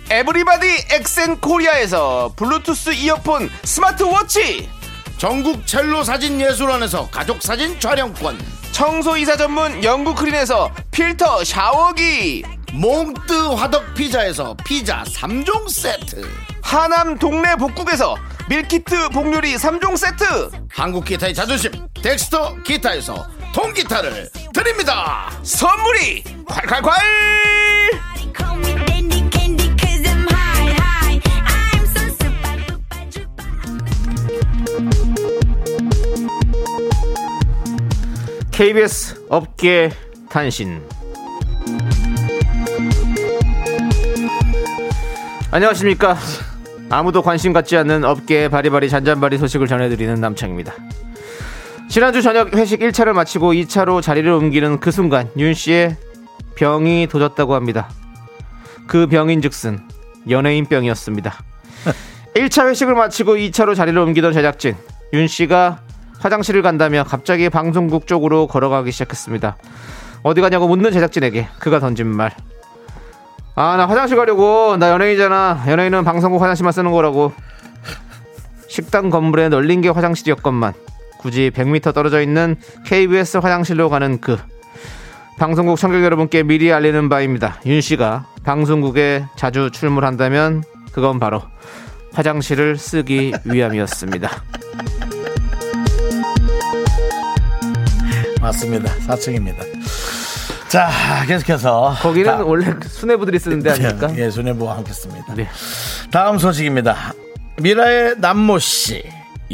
[0.10, 4.70] 에브리바디 엑센 코리아에서 블루투스 이어폰 스마트워치.
[5.18, 8.38] 전국 첼로 사진 예술원에서 가족 사진 촬영권
[8.74, 12.44] 청소이사 전문 영국 크린에서 필터 샤워기.
[12.80, 16.28] 몽뜨 화덕 피자에서 피자 3종 세트
[16.62, 18.16] 하남 동네 복국에서
[18.50, 20.52] 밀키트 복요리 3종 세트.
[20.70, 21.72] 한국 기타의 자존심
[22.04, 26.92] 덱스터 기타에서 통기타를 드립니다 선물이 콸콸콸!
[38.52, 39.92] KBS 업계
[40.30, 40.82] 단신.
[45.56, 46.18] 안녕하십니까.
[46.90, 50.74] 아무도 관심 갖지 않는 업계의 바리바리 잔잔바리 소식을 전해드리는 남창입니다.
[51.88, 55.96] 지난주 저녁 회식 1차를 마치고 2차로 자리를 옮기는 그 순간 윤 씨의
[56.56, 57.90] 병이 도졌다고 합니다.
[58.86, 59.80] 그 병인즉슨
[60.30, 61.34] 연예인병이었습니다.
[62.36, 64.76] 1차 회식을 마치고 2차로 자리를 옮기던 제작진
[65.14, 65.80] 윤 씨가
[66.20, 69.56] 화장실을 간다며 갑자기 방송국 쪽으로 걸어가기 시작했습니다.
[70.24, 72.36] 어디 가냐고 묻는 제작진에게 그가 던진 말.
[73.56, 74.76] 아, 나 화장실 가려고.
[74.78, 75.66] 나 연예인이잖아.
[75.68, 77.34] 연예인은 방송국 화장실만 쓰는 거라고.
[78.68, 80.74] 식당 건물에 널린 게 화장실이었건만
[81.18, 84.38] 굳이 100m 떨어져 있는 KBS 화장실로 가는 그
[85.38, 87.60] 방송국 청객 여러분께 미리 알리는 바입니다.
[87.66, 91.42] 윤 씨가 방송국에 자주 출몰한다면 그건 바로
[92.14, 94.30] 화장실을 쓰기 위함이었습니다.
[98.42, 98.92] 맞습니다.
[99.08, 99.75] 4층입니다.
[100.76, 100.90] 자,
[101.26, 101.96] 계속해서.
[102.02, 104.10] 거기는 다- 원래 수뇌부들이 쓰는 데 아닙니까?
[104.18, 105.34] 예, 손해부와 함께했습니다.
[105.36, 105.48] 네.
[106.12, 107.14] 다음 소식입니다.
[107.62, 109.02] 미라의 남모 씨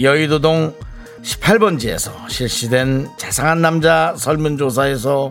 [0.01, 0.73] 여의도동
[1.21, 5.29] 18번지에서 실시된 자상한 남자 설문조사에서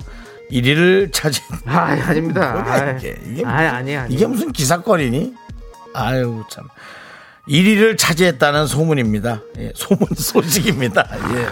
[0.52, 1.42] 1위를 차진.
[1.66, 2.52] 아, 아닙니다.
[2.52, 3.16] 뭐야, 이게?
[3.26, 4.14] 이게 아, 아니 아니.
[4.14, 5.34] 이게 무슨 기사거리니?
[5.92, 6.68] 아유 참.
[7.50, 9.42] 1위를 차지했다는 소문입니다.
[9.58, 11.06] 예, 소문 소식입니다.
[11.34, 11.46] 예.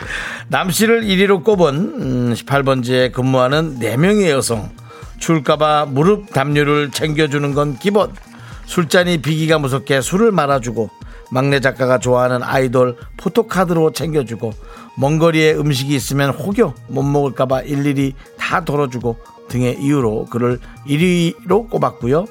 [0.46, 4.70] 남 씨를 1위로 꼽은 음, 18번지에 근무하는 4명의 여성.
[5.18, 8.12] 줄까봐 무릎 담요를 챙겨주는 건 기본.
[8.66, 10.88] 술잔이 비기가 무섭게 술을 말아주고
[11.32, 14.52] 막내 작가가 좋아하는 아이돌 포토카드로 챙겨주고
[14.96, 19.18] 먼 거리에 음식이 있으면 혹여 못 먹을까봐 일일이 다 덜어주고
[19.48, 22.26] 등의 이유로 그를 1위로 꼽았고요.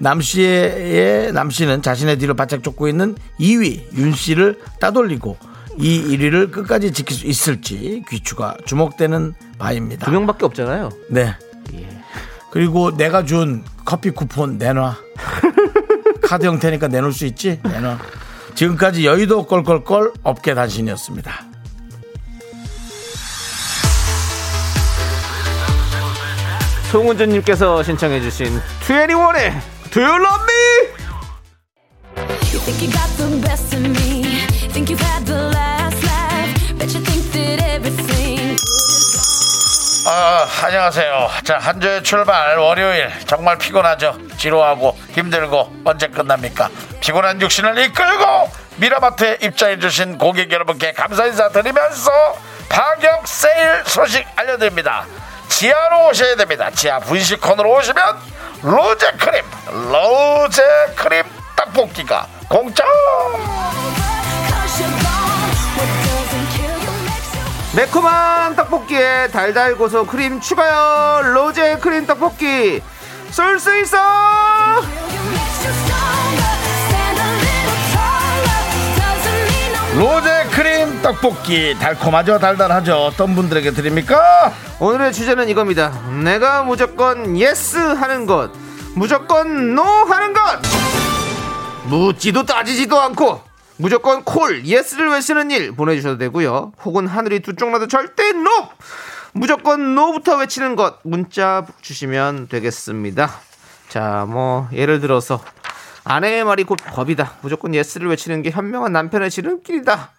[0.00, 5.36] 남씨의 남씨는 자신의 뒤를 바짝 쫓고 있는 2위 윤씨를 따돌리고
[5.78, 10.06] 이 1위를 끝까지 지킬 수 있을지 귀추가 주목되는 바입니다.
[10.06, 10.90] 두 명밖에 없잖아요.
[11.10, 11.34] 네.
[12.50, 14.96] 그리고 내가 준 커피 쿠폰 내놔.
[16.22, 17.60] 카드 형태니까 내놓을 수 있지?
[17.64, 17.98] 내놔.
[18.54, 21.32] 지금까지 여의도 껄껄껄 업계 단신이었습니다.
[26.92, 30.90] 송은주님께서 신청해주신 21의 Do You Love Me?
[32.50, 34.24] You think you got the best of me.
[34.74, 36.50] Think you've had the last laugh.
[36.76, 38.56] Bet you think that everything
[40.08, 41.30] 아, 안녕하세요.
[41.44, 44.18] 자, 한 주의 출발 월요일 정말 피곤하죠.
[44.36, 46.70] 지루하고 힘들고 언제 끝납니까?
[47.00, 52.10] 피곤한 육신을 이끌고 미라마트에 입장해 주신 고객 여러분께 감사 인사 드리면서
[52.68, 55.06] 파격 세일 소식 알려드립니다.
[55.48, 56.68] 지하로 오셔야 됩니다.
[56.72, 58.33] 지하 분식콘으로 오시면
[58.64, 59.44] 로제 크림,
[59.92, 60.62] 로제
[60.96, 61.22] 크림
[61.54, 62.82] 떡볶이가 공짜.
[67.76, 72.80] 매콤한 떡볶이에 달달 고소 크림 추가요 로제 크림 떡볶이
[73.30, 73.98] 쏠 수 있어
[79.96, 80.43] 로제
[81.04, 82.38] 떡볶이 달콤하죠?
[82.38, 82.94] 달달하죠?
[83.04, 84.50] 어떤 분들에게 드립니까?
[84.80, 85.90] 오늘의 주제는 이겁니다.
[86.24, 88.50] 내가 무조건 yes 하는 것
[88.94, 90.40] 무조건 no 하는 것.
[91.88, 93.42] 묻지도 따지지도 않고
[93.76, 96.72] 무조건 call yes를 외치는 일 보내주셔도 되고요.
[96.86, 98.48] 혹은 하늘이 두 쪽 나도 절대 no
[99.32, 103.30] 무조건 no부터 외치는 것 문자 주시면 되겠습니다.
[103.90, 105.38] 자 뭐 예를 들어서
[106.04, 107.32] 아내의 말이 곧 법이다.
[107.42, 110.12] 무조건 yes를 외치는 게 현명한 남편의 지름길이다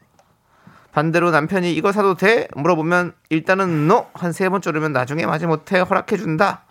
[0.95, 2.47] 반대로 남편이 이거 사도 돼?
[2.55, 6.63] 물어보면 일단은 no 한 세번 조르면 나중에 마지못해 허락해준다.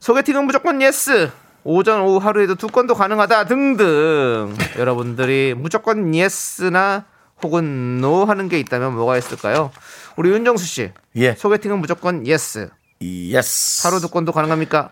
[0.00, 1.30] 소개팅은 무조건 yes.
[1.62, 4.56] 오전 오후 하루에도 두 건도 가능하다 등등.
[4.78, 7.04] 여러분들이 무조건 yes나
[7.42, 9.72] 혹은 no 하는 게 있다면 뭐가 있을까요?
[10.16, 10.92] 우리 윤정수 씨.
[11.16, 11.34] 예.
[11.34, 12.70] 소개팅은 무조건 yes.
[13.02, 14.90] yes 하루 두 건도 가능합니까?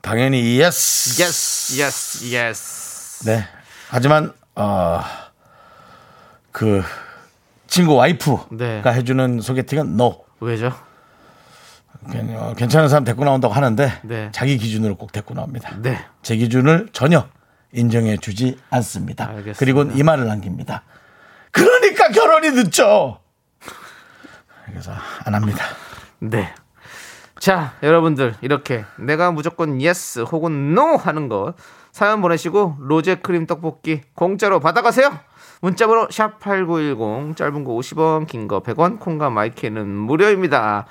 [0.00, 3.24] 당연히 yes yes, yes, yes.
[3.26, 3.46] 네.
[3.90, 5.02] 하지만 어,
[6.52, 6.82] 그
[7.66, 8.82] 친구 와이프가 네.
[8.84, 10.24] 해주는 소개팅은 no.
[10.40, 10.72] 왜죠?
[12.10, 14.28] 괜- 어, 괜찮은 사람 데리고 나온다고 하는데 네.
[14.32, 15.74] 자기 기준으로 꼭 데리고 나옵니다.
[15.80, 15.98] 네.
[16.22, 17.26] 제 기준을 전혀
[17.72, 19.28] 인정해 주지 않습니다.
[19.28, 19.58] 알겠습니다.
[19.58, 20.82] 그리고 이 말을 남깁니다.
[21.52, 23.20] 그러니까 결혼이 늦죠.
[24.66, 24.92] 그래서
[25.24, 25.64] 안 합니다.
[26.18, 26.52] 네.
[27.38, 31.54] 자, 여러분들 이렇게 내가 무조건 yes 혹은 no 하는 것
[31.92, 35.18] 사연 보내시고 로제 크림 떡볶이 공짜로 받아가세요.
[35.62, 40.86] 문자번호 샵 #8910 짧은 거 50원, 긴 거 100원, 콩과 마이크는 무료입니다.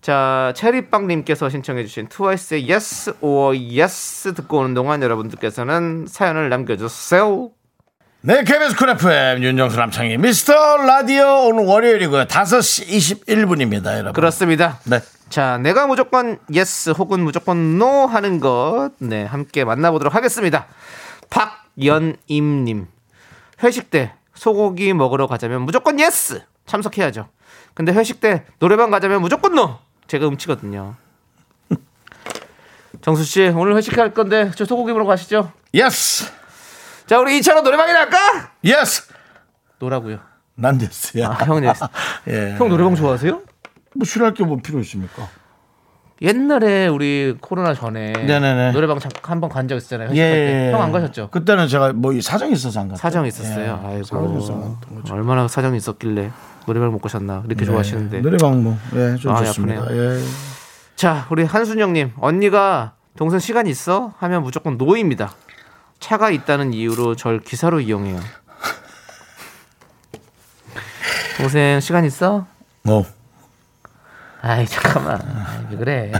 [0.00, 7.50] 자, 체리빵님께서 신청해주신 트와이스의 Yes or Yes 듣고 오는 동안 여러분들께서는 사연을 남겨주세요.
[8.22, 12.24] 네, KBS 쿨 FM 윤정수 남창희 미스터 라디오 오늘 월요일이고요.
[12.24, 14.12] 5시 21분입니다, 여러분.
[14.14, 14.80] 그렇습니다.
[14.84, 14.98] 네.
[15.28, 20.66] 자, 내가 무조건 yes 혹은 무조건 no 하는 것, 네, 함께 만나보도록 하겠습니다.
[21.30, 22.88] 박연임님.
[23.62, 26.42] 회식 때 소고기 먹으러 가자면 무조건 yes!
[26.66, 27.28] 참석해야죠.
[27.74, 29.78] 근데 회식 때 노래방 가자면 무조건 no!
[30.06, 30.94] 제가 음치거든요.
[33.02, 35.52] 정수 씨 오늘 회식할 건데 저 소고기 먹으러 가시죠.
[35.74, 36.30] yes
[37.06, 38.52] 자 우리 이찬원 노래방에 갈까?
[38.64, 39.04] yes
[39.78, 40.18] no라고요.
[40.54, 41.26] 난 됐어요.
[41.28, 41.88] 아, 형은 됐어.
[42.28, 42.54] 예.
[42.58, 43.42] 형 노래방 좋아하세요?
[43.94, 45.28] 뭐 싫어할 게 뭐 필요 있습니까?
[46.22, 48.72] 옛날에 우리 코로나 전에 네네네.
[48.72, 50.08] 노래방 한번 간 적 있었잖아요.
[50.10, 50.12] 예.
[50.12, 50.70] 회식할 때.
[50.72, 51.28] 형 안 가셨죠?
[51.30, 53.00] 그때는 제가 뭐 사정이 있어서 안 갔어요.
[53.00, 53.90] 사정이 있었어요.
[53.94, 55.14] 예, 사정이 있어서 안 아이고 갔던 거죠.
[55.14, 56.30] 얼마나 사정이 있었길래
[56.66, 58.16] 노래방 못 가셨나 좋아하시는데.
[58.18, 58.22] 네.
[58.22, 59.86] 노래방 뭐, 예, 좀 마음이 좋습니다.
[59.90, 60.20] 예.
[60.94, 65.32] 자 우리 한순영님 언니가 동생 시간 있어 하면 무조건 no입니다.
[65.98, 68.20] 차가 있다는 이유로 절 기사로 이용해요.
[71.38, 72.46] 동생 시간 있어?
[72.82, 73.04] 뭐,
[74.42, 75.20] 아이 잠깐만
[75.70, 76.12] 왜 그래?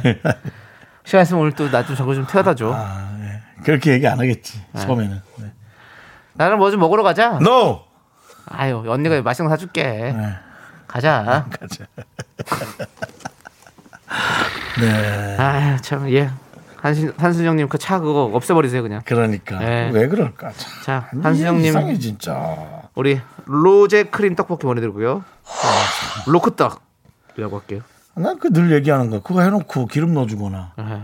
[1.05, 2.73] 시간 있으면 오늘 또 나 좀 저거 좀 태워다 줘.
[2.73, 3.43] 아, 예.
[3.65, 5.21] 그렇게 얘기 안 하겠지, 처음에는.
[5.39, 5.53] 네.
[6.35, 7.39] 나는 뭐 좀 먹으러 가자.
[7.41, 7.81] No!
[8.47, 9.83] 아유 언니가 맛있는 거 사줄게.
[9.83, 10.35] 네.
[10.87, 11.47] 가자.
[11.51, 11.85] 가자.
[14.81, 15.37] 네.
[15.39, 16.31] 아유 참 예.
[16.81, 19.03] 한순 한순영님 그 차 그거 없애버리세요 그냥.
[19.05, 19.59] 그러니까.
[19.59, 19.91] 네.
[19.93, 20.53] 왜 그럴까?
[20.53, 20.83] 참.
[20.85, 22.57] 자 이상해, 한순영님 진짜.
[22.95, 25.25] 우리 로제 크림 떡볶이 보내드리고요.
[26.27, 27.81] 로크떡이라고 할게요.
[28.15, 29.21] 난 그 늘 얘기하는 거야.
[29.21, 30.73] 그거 해놓고 기름 넣어주거나.
[30.77, 31.03] 네.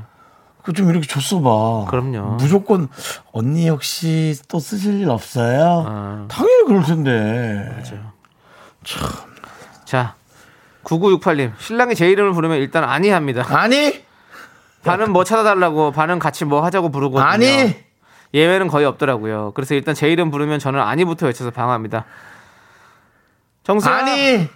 [0.61, 1.87] 그거 좀 이렇게 줬어 봐.
[1.91, 2.37] 그럼요.
[2.37, 2.89] 무조건
[3.33, 5.85] 언니 혹시 또 쓰실 일 없어요?
[5.87, 6.27] 아.
[6.29, 7.71] 당연히 그럴 텐데.
[7.71, 8.13] 맞아요.
[9.85, 10.15] 자
[10.85, 13.45] 9968님 신랑이 제 이름을 부르면 일단 아니 합니다.
[13.49, 14.03] 아니,
[14.85, 17.27] 반은 뭐 찾아달라고 반은 같이 뭐 하자고 부르거든요.
[17.27, 17.75] 아니.
[18.35, 19.53] 예외는 거의 없더라고요.
[19.55, 22.05] 그래서 일단 제 이름 부르면 저는 아니부터 외쳐서 방어합니다.
[23.65, 23.95] 정수야.
[23.95, 24.49] 아니.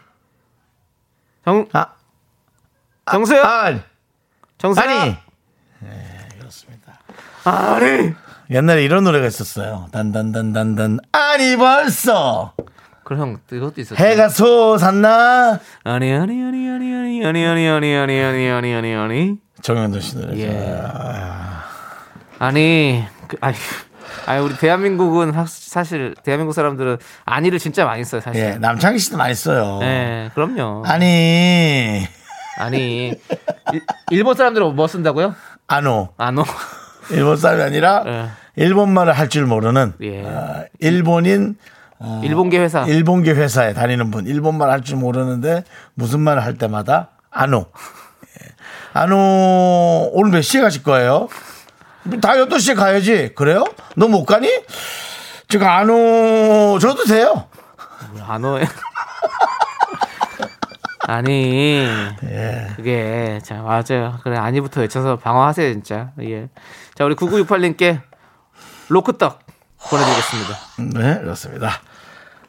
[1.44, 1.86] 정 아,
[3.10, 3.42] 정수야.
[3.44, 3.80] 아니.
[4.58, 4.84] 정수야.
[4.84, 5.16] 아니.
[7.44, 8.14] 아니.
[8.50, 9.88] 옛날에 이런 노래가 있었어요.
[9.92, 10.98] 단단단단단.
[11.12, 12.52] 아니 벌써
[13.04, 14.02] 그럼 형 이것도 있었어.
[14.02, 15.58] 해가 솟았나?
[15.84, 20.16] 아니 아니 아니 아니 아니 아니 아니 아니 아니 아니 아니 아니 아니 정현돈 씨
[20.18, 20.38] 노래.
[20.38, 20.82] 예.
[22.38, 23.56] 아니 그, 아니
[24.26, 28.40] 아니 우리 대한민국은 사- 사실 대한민국 사람들은 아니를 진짜 많이 써요 사실.
[28.42, 29.78] 예, 남창희 씨도 많이 써요.
[29.80, 30.84] 네, 그럼요.
[30.86, 32.06] 아니,
[32.58, 33.08] 아니
[33.72, 35.34] 일, 일본 사람들은 뭐 쓴다고요?
[35.68, 36.10] 아노.
[36.16, 36.44] 아노.
[37.10, 38.28] 일본 사람이 아니라 예.
[38.56, 40.22] 일본 말을 할 줄 모르는 예.
[40.24, 41.56] 어, 일본인
[42.22, 42.84] 일본계 회사.
[42.84, 44.26] 일본계 회사에 다니는 분.
[44.26, 47.66] 일본 말 할 줄 모르는데 무슨 말을 할 때마다 아노.
[48.40, 48.48] 예.
[48.92, 51.28] 아노 오늘 몇 시에 가실 거예요?
[52.20, 53.32] 다 8시에 가야지.
[53.34, 53.64] 그래요?
[53.96, 54.48] 너 못 가니?
[55.48, 57.46] 제가 아노 저도 돼요.
[58.26, 58.62] 안오에
[61.16, 61.86] 아니
[62.24, 62.68] 예.
[62.76, 66.48] 그게 자 맞아요 그래 아니부터 외쳐서 방어하세요 진짜 예
[66.94, 68.00] 자 우리 9968님께
[68.88, 69.38] 로크떡
[69.88, 70.56] 보내드리겠습니다
[71.00, 71.70] 네, 그렇습니다.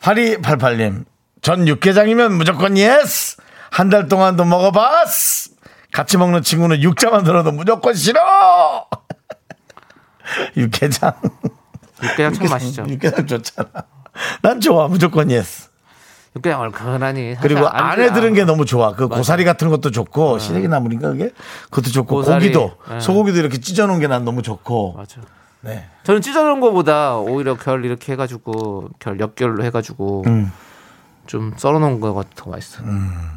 [0.02, 1.06] 8288님,
[1.42, 3.38] 전 육개장이면 무조건 yes!
[3.72, 5.52] 한 달 동안도 먹어봤어!
[5.94, 8.20] 같이 먹는 친구는 육자만 들어도 무조건 싫어!
[10.58, 11.14] 육개장.
[12.04, 13.70] 육개장 참 맛있죠 육개장 좋잖아.
[14.42, 15.70] 난 좋아, 무조건 yes.
[16.36, 18.94] 육개장 얼큰하니 사실 그리고 안- 안에 아, 들은 게 너무 좋아.
[18.96, 21.30] 그 고사리 같은 것도 좋고, 시래기 나물인가 그게?
[21.70, 22.52] 그것도 좋고, 고사리.
[22.52, 23.00] 고기도, 예.
[23.00, 24.94] 소고기도 이렇게 찢어놓은 게 난 너무 좋고.
[24.98, 25.22] 맞아
[25.62, 25.86] 네.
[26.04, 30.52] 저는 찢어놓은 거보다 오히려 결 이렇게 해가지고 결 역결로 해가지고 음.
[31.26, 32.84] 좀 썰어놓은 거가 더 맛있어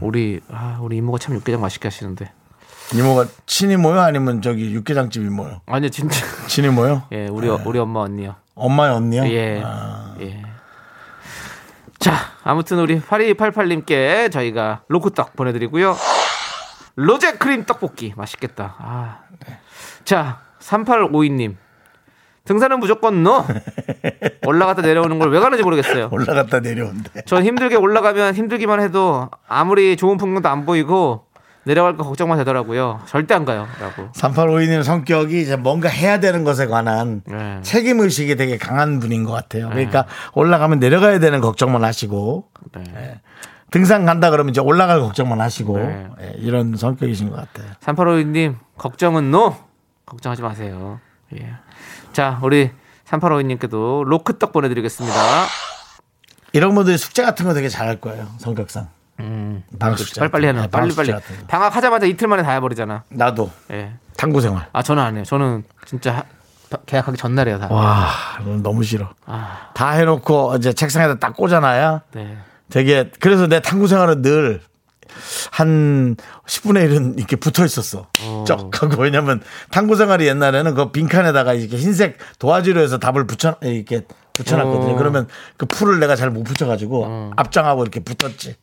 [0.00, 2.32] 우리 아 우리 이모가 참 육개장 맛있게 하시는데
[2.94, 4.00] 이모가 친이 모여?
[4.00, 5.60] 아니면 저기 육개장집 이 모여?
[5.66, 6.16] 아니요 진짜
[6.48, 7.02] 친이 모여?
[7.12, 9.26] 예 우리 우리 엄마 언니요 엄마의 언니요?
[9.28, 9.62] 예.
[9.64, 10.16] 아.
[10.20, 10.42] 예.
[12.06, 15.96] 자, 아무튼 우리 8288님께 저희가 로크떡 보내드리고요.
[16.94, 18.76] 로제 크림 떡볶이 맛있겠다.
[18.78, 19.18] 아.
[20.04, 21.56] 자, 3852님.
[22.44, 23.44] 등산은 무조건 no.
[24.46, 26.08] 올라갔다 내려오는 걸 왜 가는지 모르겠어요.
[26.12, 27.22] 올라갔다 내려온대.
[27.26, 31.25] 전 힘들게 올라가면 힘들기만 해도 아무리 좋은 풍경도 안 보이고
[31.66, 33.00] 내려갈 거 걱정만 되더라고요.
[33.06, 33.66] 절대 안 가요.
[33.80, 34.08] 라고.
[34.12, 37.58] 3852님 성격이 이제 뭔가 해야 되는 것에 관한 네.
[37.62, 39.68] 책임 의식이 되게 강한 분인 것 같아요.
[39.70, 43.20] 그러니까 올라가면 내려가야 되는 걱정만 하시고 네.
[43.72, 46.06] 등산 간다 그러면 이제 올라갈 걱정만 하시고 네.
[46.20, 47.72] 예, 이런 성격이신 것 같아요.
[47.80, 49.56] 3852님 걱정은 노
[50.06, 51.00] 걱정하지 마세요
[51.34, 51.54] 예.
[52.12, 52.70] 자 우리
[53.06, 55.18] 3852님께도 로크떡 보내드리겠습니다
[56.52, 58.28] 이런 분들이 숙제 같은 거 되게 잘할 거예요.
[58.38, 58.88] 성격상.
[59.20, 60.20] 음, 방학 숙제.
[60.20, 61.46] 빨리빨리 하는 네, 방학 빨리 빨리 숙제 같은 거.
[61.46, 63.92] 방학 하자마자 이틀 만에 다 해버리잖아 나도 예.
[64.16, 64.66] 탐구 생활.
[64.72, 66.24] 아 저는 안 해요 저는 진짜 하-
[66.86, 68.08] 계약하기 전날이에요 다 와,
[68.62, 69.08] 너무 싫어.
[69.24, 72.36] 아, 다 해놓고 이제 책상에다 딱 꽂아놔야 네.
[72.70, 74.60] 되게 그래서 내 탐구 생활은 늘
[75.52, 78.08] 한 10분의 1은 이렇게 붙어 있었어.
[78.46, 79.40] 쩍 하고 왜냐면
[79.70, 84.04] 탐구 생활이 옛날에는 그 빈칸에다가 이렇게 흰색 도화지로 해서 답을 붙여 이렇게
[84.34, 84.94] 붙여놨거든요.
[84.94, 84.96] 어.
[84.96, 88.56] 그러면 그 풀을 내가 잘 못 붙여가지고 앞장하고 이렇게 붙었지.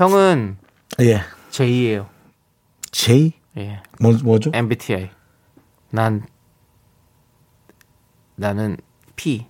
[0.00, 0.56] 형은
[1.00, 1.20] 예.
[1.50, 2.08] J예요
[2.90, 3.82] J 예.
[4.00, 4.50] 뭐 뭐죠?
[4.54, 5.10] MBTI
[5.90, 6.24] 난
[8.34, 8.78] 나는
[9.14, 9.46] P.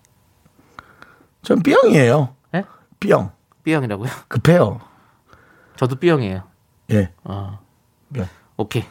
[1.43, 2.35] 전 B형이에요.
[2.57, 2.65] 예?
[2.99, 3.31] B형.
[3.63, 4.11] B형이라고요?
[4.27, 4.81] 급해요.
[5.77, 6.43] 저도 B형이에요.
[6.91, 7.13] 예.
[7.23, 7.61] 어.
[8.17, 8.29] 예.
[8.57, 8.83] 오케이.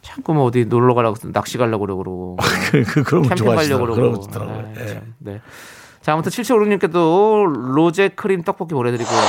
[0.01, 2.37] 자꾸 뭐 어디 놀러 가려고 낚시 가려고 그러고
[2.71, 3.53] 그, 그, 그런 거 캠핑 가려고
[3.85, 3.95] 좋아하시더라고요.
[3.95, 4.19] 그러고.
[4.21, 4.73] 좋더라고요.
[4.75, 4.87] 아, 예.
[4.87, 5.41] 참, 네.
[6.01, 9.19] 자, 아무튼 7756님께도 로제 크림 떡볶이 보내드리고요.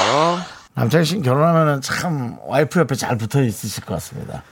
[0.74, 4.42] 남창희 씨는 결혼하면은 참 와이프 옆에 잘 붙어 있으실 것 같습니다.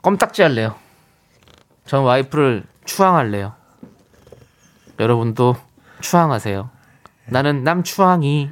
[0.00, 0.74] 껌딱지 할래요.
[1.84, 3.52] 전 와이프를 추앙할래요.
[4.98, 5.56] 여러분도
[6.00, 6.70] 추앙하세요.
[7.26, 8.50] 나는 남추앙이.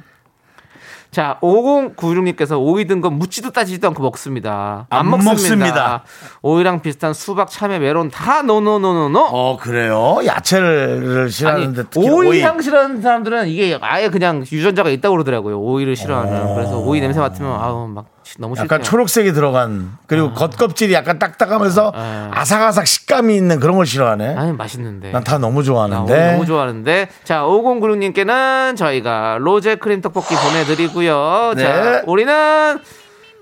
[1.11, 4.87] 자, 5096님께서 오이 든 건 묻지도 따지지도 않고 먹습니다.
[4.89, 5.31] 안, 안 먹습니다.
[5.31, 6.03] 먹습니다.
[6.41, 9.19] 오이랑 비슷한 수박, 참외, 메론 다 노노노노노.
[9.31, 10.17] 어, 그래요?
[10.25, 12.41] 야채를 아니, 싫어하는데 특히 오이, 오이.
[12.41, 15.59] 향 싫어하는 사람들은 이게 아예 그냥 유전자가 있다고 그러더라고요.
[15.59, 16.55] 오이를 싫어하는.
[16.55, 18.05] 그래서 오이 냄새 맡으면 아우 막
[18.37, 18.65] 너무 싫대요.
[18.65, 22.29] 약간 초록색이 들어간 그리고 겉껍질이 약간 딱딱하면서 아.
[22.33, 24.35] 아삭아삭 식감이 있는 그런 걸 싫어하네.
[24.35, 25.11] 아니 맛있는데.
[25.11, 26.31] 난 다 너무 좋아하는데.
[26.33, 27.09] 너무 좋아하는데.
[27.23, 31.53] 자, 5096님께는 저희가 로제 크림 떡볶이 보내드리고요.
[31.55, 31.63] 네.
[31.63, 32.79] 자, 우리는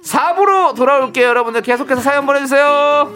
[0.03, 1.27] 4부로 돌아올게요.
[1.27, 3.11] 여러분들 계속해서 사연 보내주세요.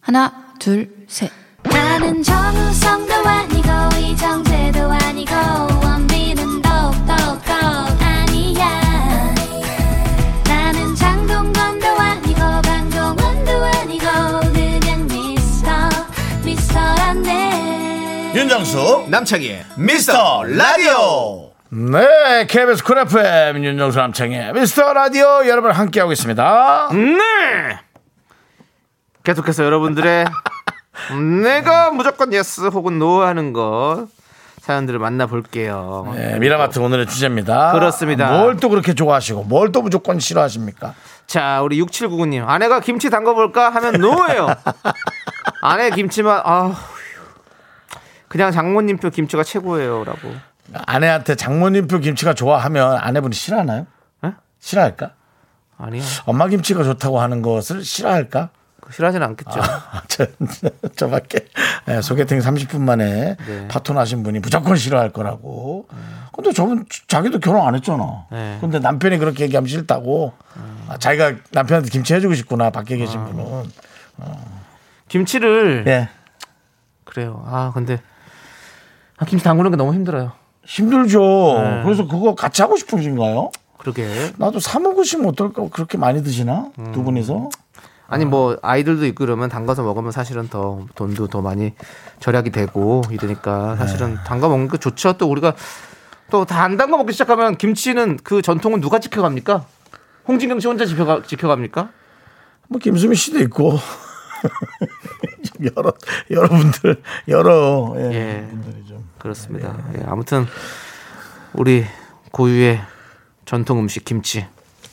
[0.00, 1.30] 하나, 둘, 셋.
[1.62, 3.68] 나는 정우성도 아니고
[4.00, 5.34] 이정재도 아니고
[18.34, 21.50] 윤정수 남창희의 미스터 라디오.
[21.70, 26.88] 네, KBS 쿨 FM 윤정수 남창희 미스터 라디오 여러분 함께하고 있습니다.
[26.92, 27.78] 네.
[29.24, 30.24] 계속해서 여러분들의
[31.42, 34.06] 내가 무조건 yes 혹은 no 하는 것
[34.62, 36.12] 사연들을 만나볼게요.
[36.14, 37.72] 네, 미라마트 오늘의 주제입니다.
[37.72, 38.30] 그렇습니다.
[38.38, 40.94] 뭘 또 그렇게 좋아하시고 뭘 또 무조건 싫어하십니까?
[41.26, 42.46] 자, 우리 6799님.
[42.48, 44.48] 아내가 김치 담궈볼까 하면 no예요.
[45.62, 46.74] 아내 김치만, 아
[48.32, 50.04] 그냥 장모님표 김치가 최고예요.
[50.04, 50.32] 라고.
[50.72, 53.86] 아내한테 장모님표 김치가 좋아하면 아내분이 싫어하나요?
[54.24, 54.30] 에?
[54.58, 55.10] 싫어할까?
[55.76, 56.02] 아니요.
[56.24, 58.48] 엄마 김치가 좋다고 하는 것을 싫어할까?
[58.90, 59.60] 싫어하진 않겠죠.
[59.60, 60.26] 아, 저,
[60.96, 61.46] 저밖에
[61.88, 63.68] 예, 소개팅 30분 만에 네.
[63.68, 65.86] 파토 나신 분이 무조건 싫어할 거라고.
[66.34, 68.24] 근데 저분 자기도 결혼 안 했잖아.
[68.32, 68.56] 네.
[68.62, 70.32] 근데 남편이 그렇게 얘기하면 싫다고.
[70.88, 73.70] 아, 자기가 남편한테 김치 해주고 싶구나 밖에 계신 분은.
[75.08, 76.08] 김치를, 예.
[77.04, 77.44] 그래요.
[77.46, 78.11] 아, 근데, 아,
[79.26, 80.32] 김치 담그는 게 너무 힘들어요.
[80.64, 81.20] 힘들죠.
[81.62, 81.82] 네.
[81.84, 83.50] 그래서 그거 같이 하고 싶으신가요?
[83.78, 84.06] 그러게.
[84.36, 85.64] 나도 사 먹으시면 어떨까?
[85.72, 86.68] 그렇게 많이 드시나?
[86.78, 86.92] 음.
[86.92, 87.48] 두 분이서?
[88.08, 91.72] 아니 뭐 아이들도 있고 그러면 담가서 먹으면 사실은 더 돈도 더 많이
[92.20, 95.14] 절약이 되고 이러니까 사실은 담가 먹는 게 좋죠.
[95.14, 95.54] 또 우리가
[96.30, 99.64] 또 다 안 담가 먹기 시작하면 김치는 그 전통은 누가 지켜갑니까?
[100.28, 101.88] 홍진경 씨 혼자 지켜가, 지켜갑니까?
[102.68, 103.78] 뭐 김수미 씨도 있고
[105.76, 105.92] 여러
[106.30, 108.46] 여러분들 여러 예, 예.
[108.48, 109.76] 분들이 좀 그렇습니다.
[109.96, 110.46] 예, 아무튼
[111.52, 111.84] 우리
[112.32, 112.80] 고유의
[113.44, 114.46] 전통 음식 김치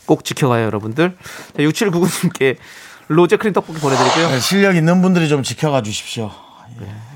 [0.06, 1.16] 꼭 지켜가요, 여러분들.
[1.56, 2.58] 6799님께
[3.08, 4.30] 로제 크림 떡볶이 보내드리고요.
[4.30, 6.32] 네, 실력 있는 분들이 좀 지켜가 주십시오.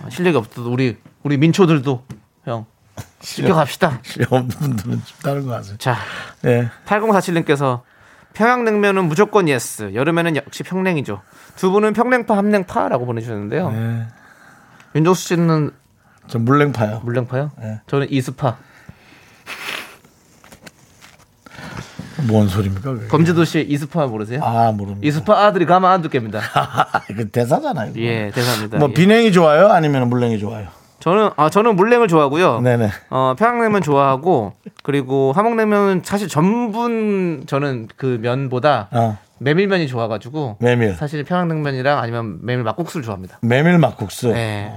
[0.10, 2.04] 실력이 없어도 우리 우리 민초들도
[2.46, 2.66] 형
[3.20, 4.00] 지켜갑시다.
[4.04, 5.78] 실력 없는 분들은 좀 다른 거 하세요.
[5.78, 5.98] 자,
[6.42, 6.70] 네.
[6.86, 7.82] 8047님께서
[8.34, 9.94] 평양냉면은 무조건 yes.
[9.94, 11.22] 여름에는 역시 평냉이죠.
[11.56, 13.72] 두 분은 평냉파 함냉파라고 보내주셨는데요.
[13.72, 14.08] 네.
[14.96, 15.72] 윤정수 씨는
[16.28, 17.02] 저 물냉파요.
[17.04, 17.52] 물냉파요?
[17.60, 17.80] 네.
[17.88, 18.58] 저는 에스파.
[22.28, 22.94] 뭔 소리입니까?
[22.94, 23.08] 그게?
[23.08, 24.42] 검지도 씨 에스파 모르세요?
[24.44, 25.06] 아 모릅니다.
[25.06, 26.40] 에스파 애들이 가만 안 두겠습니다.
[27.16, 27.92] 그 대사잖아요.
[27.92, 28.00] 이거.
[28.00, 28.78] 예, 대사입니다.
[28.78, 28.94] 뭐 예.
[28.94, 29.68] 비냉이 좋아요?
[29.70, 30.68] 아니면 물냉이 좋아요?
[31.04, 32.62] 저는 아 저는 물냉을 좋아하고요.
[32.62, 32.90] 네네.
[33.10, 40.96] 어, 평양냉면 좋아하고 그리고 함흥냉면은 사실 전분 저는 그 면보다 어 메밀면이 좋아가지고 메밀.
[40.96, 43.40] 사실 평양냉면이랑 아니면 메밀 막국수를 좋아합니다.
[43.42, 44.30] 메밀 막국수.
[44.32, 44.72] 네.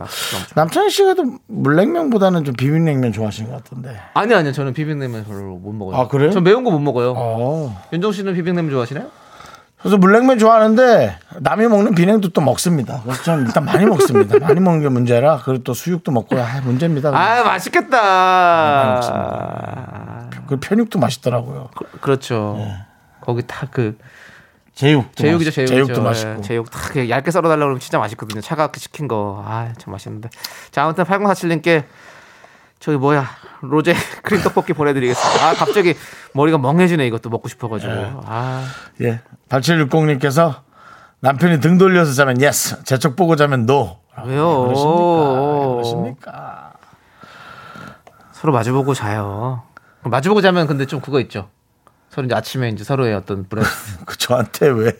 [0.00, 0.52] 막국수 너무 좋아.
[0.64, 3.96] 남창희 씨가도 물냉면보다는 좀 비빔냉면 좋아하시는 것 같은데.
[4.14, 5.96] 아니 아니요 저는 비빔냉면 별로 못 먹어요.
[5.96, 6.32] 아, 그래요?
[6.32, 7.14] 전 매운 거 못 먹어요.
[7.16, 7.80] 어.
[7.92, 9.06] 윤정 씨는 비빔냉면 좋아하시나요?
[9.80, 13.00] 그래서 물냉면 좋아하는데 남이 먹는 비냉도 또 먹습니다.
[13.04, 14.38] 그래서 저는 일단 많이 먹습니다.
[14.40, 17.10] 많이 먹는 게 문제라 그리고 또 수육도 먹고 아, 문제입니다.
[17.10, 18.94] 아 많이 맛있겠다.
[18.94, 20.30] 먹습니다.
[20.48, 21.70] 그 편육도 맛있더라고요.
[22.00, 22.58] 그, 렇죠
[23.20, 23.98] 거기 다그
[24.74, 25.74] 제육도 제육이죠, 제육이죠.
[25.74, 26.42] 제육도 예, 맛있고.
[26.42, 28.40] 제육 다 얇게 썰어달라고 그러면 진짜 맛있거든요.
[28.40, 29.44] 차갑게 시킨 거.
[29.44, 30.30] 아, 참 맛있는데.
[30.70, 31.84] 자, 아무튼 8047님께
[32.80, 33.26] 저기 뭐야
[33.62, 35.48] 로제 크림 떡볶이 보내드리겠습니다.
[35.48, 35.94] 아, 갑자기
[36.32, 37.92] 머리가 멍해지네 이것도 먹고 싶어가지고.
[38.24, 38.64] 아,
[39.00, 39.20] 예.
[39.48, 40.60] 8760님께서
[41.20, 43.98] 남편이 등 돌려서 자면 yes, 제쪽 보고 자면 no.
[44.24, 44.62] 왜요?
[44.62, 45.72] 그러십니까?
[45.74, 46.72] 그러십니까?
[48.32, 49.62] 서로 마주보고 자요.
[50.02, 51.48] 마주보고 자면 근데 좀 그거 있죠.
[52.10, 53.62] 서로 이제 아침에 이제 서로의 어떤 brea
[54.06, 54.92] 그 저한테 왜, 왜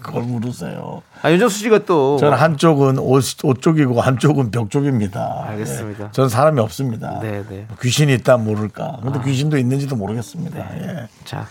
[0.00, 1.02] 그걸 물으세요?
[1.22, 2.16] 아, 윤정수 씨가 또.
[2.18, 5.44] 저는 한쪽은 옷, 옷 쪽이고 한쪽은 벽 쪽입니다.
[5.48, 6.04] 알겠습니다.
[6.06, 6.08] 예.
[6.12, 7.20] 저는 사람이 없습니다.
[7.20, 7.66] 네, 네.
[7.80, 9.00] 귀신이 있다 모를까.
[9.02, 10.58] 근데 귀신도 있는지도 모르겠습니다.
[10.78, 11.08] 예.
[11.24, 11.46] 자,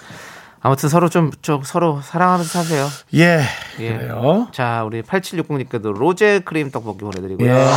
[0.61, 2.87] 아무튼 서로 좀, 좀 서로 사랑하면서 사세요.
[3.13, 3.41] 예.
[3.79, 3.97] 예.
[3.97, 4.47] 그래요.
[4.51, 7.47] 자, 우리 8760님께도 로제 크림 떡볶이 보내드리고요.
[7.51, 7.67] 예.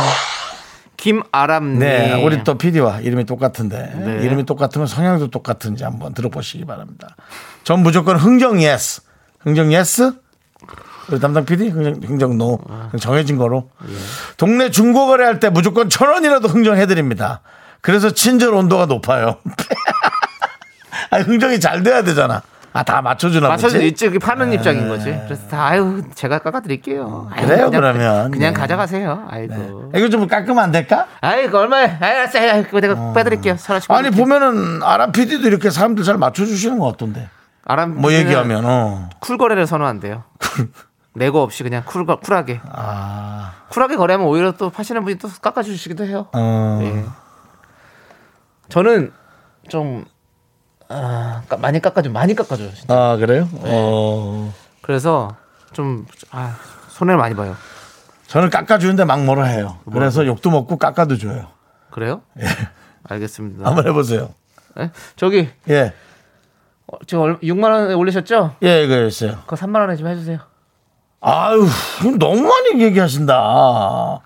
[0.99, 1.79] 김아람님.
[1.79, 4.25] 네, 우리 또 PD와 이름이 똑같은데 네.
[4.25, 7.15] 이름이 똑같으면 성향도 똑같은지 한번 들어보시기 바랍니다.
[7.63, 9.01] 전 무조건 흥정 yes,
[9.39, 10.13] 흥정 yes.
[11.11, 12.59] 우리 담당 PD 흥정, 흥정 no
[12.99, 13.69] 정해진 거로
[14.37, 17.41] 동네 중고 거래 할 때 무조건 천 원이라도 흥정해 드립니다.
[17.81, 19.37] 그래서 친절 온도가 높아요.
[21.11, 22.41] 아 흥정이 잘 돼야 되잖아.
[22.71, 23.87] 아 다 맞춰주나 보지.
[23.87, 25.05] 이쪽이 파는 입장인 거지.
[25.25, 27.29] 그래서 다 아유 제가 깎아드릴게요.
[27.31, 27.47] 아유, 음.
[27.47, 28.31] 그래요, 그냥, 그러면.
[28.31, 28.59] 그냥 네.
[28.59, 29.25] 가져가세요.
[29.29, 29.91] 아이고.
[29.95, 31.07] 이거 좀 깎으면 안 될까?
[31.21, 31.97] 아이고 얼마에?
[31.99, 32.51] 알았어요.
[32.51, 33.55] 아이, 그거 내가 빼드릴게요.
[33.59, 33.89] 하나씩.
[33.91, 34.11] 아니.
[34.11, 37.29] 보면은 아람 PD도 이렇게 사람들 잘 맞춰주시는 것 같던데.
[37.65, 39.09] 아람 뭐 얘기하면 어.
[39.19, 40.23] cool 거래를 선호한대요.
[41.13, 46.27] nego 없이 그냥 쿨 쿨하게 아, 쿨하게 거래하면 오히려 또 파시는 분이 또 깎아주시기도 해요.
[46.33, 46.79] 어.
[46.83, 47.05] 예.
[48.69, 49.11] 저는
[49.69, 50.05] 좀
[50.87, 52.73] 아, 까- 많이 깎아줘, 많이 깎아줘요.
[52.73, 52.93] 진짜.
[52.93, 53.47] 아 그래요?
[53.51, 53.61] 네.
[53.65, 54.53] 어.
[54.81, 55.35] 그래서
[55.73, 56.55] 좀 아,
[56.89, 57.55] 손해를 많이 봐요.
[58.27, 59.79] 저는 깎아주는데 막 뭐라 해요.
[59.91, 61.47] 그래서 욕도 먹고 깎아도 줘요.
[61.91, 62.21] 그래요?
[62.39, 62.45] 예.
[63.03, 63.67] 알겠습니다.
[63.67, 64.29] 한번 해보세요.
[64.79, 64.91] 예?
[65.15, 65.93] 저기 예,
[66.87, 68.55] 어, 지금 얼- 6만 원에 올리셨죠?
[68.63, 69.39] 예, 이거였어요.
[69.47, 70.37] 그거 3만 원에 좀 해주세요.
[71.21, 71.65] 아유,
[72.17, 74.21] 너무 많이 얘기하신다.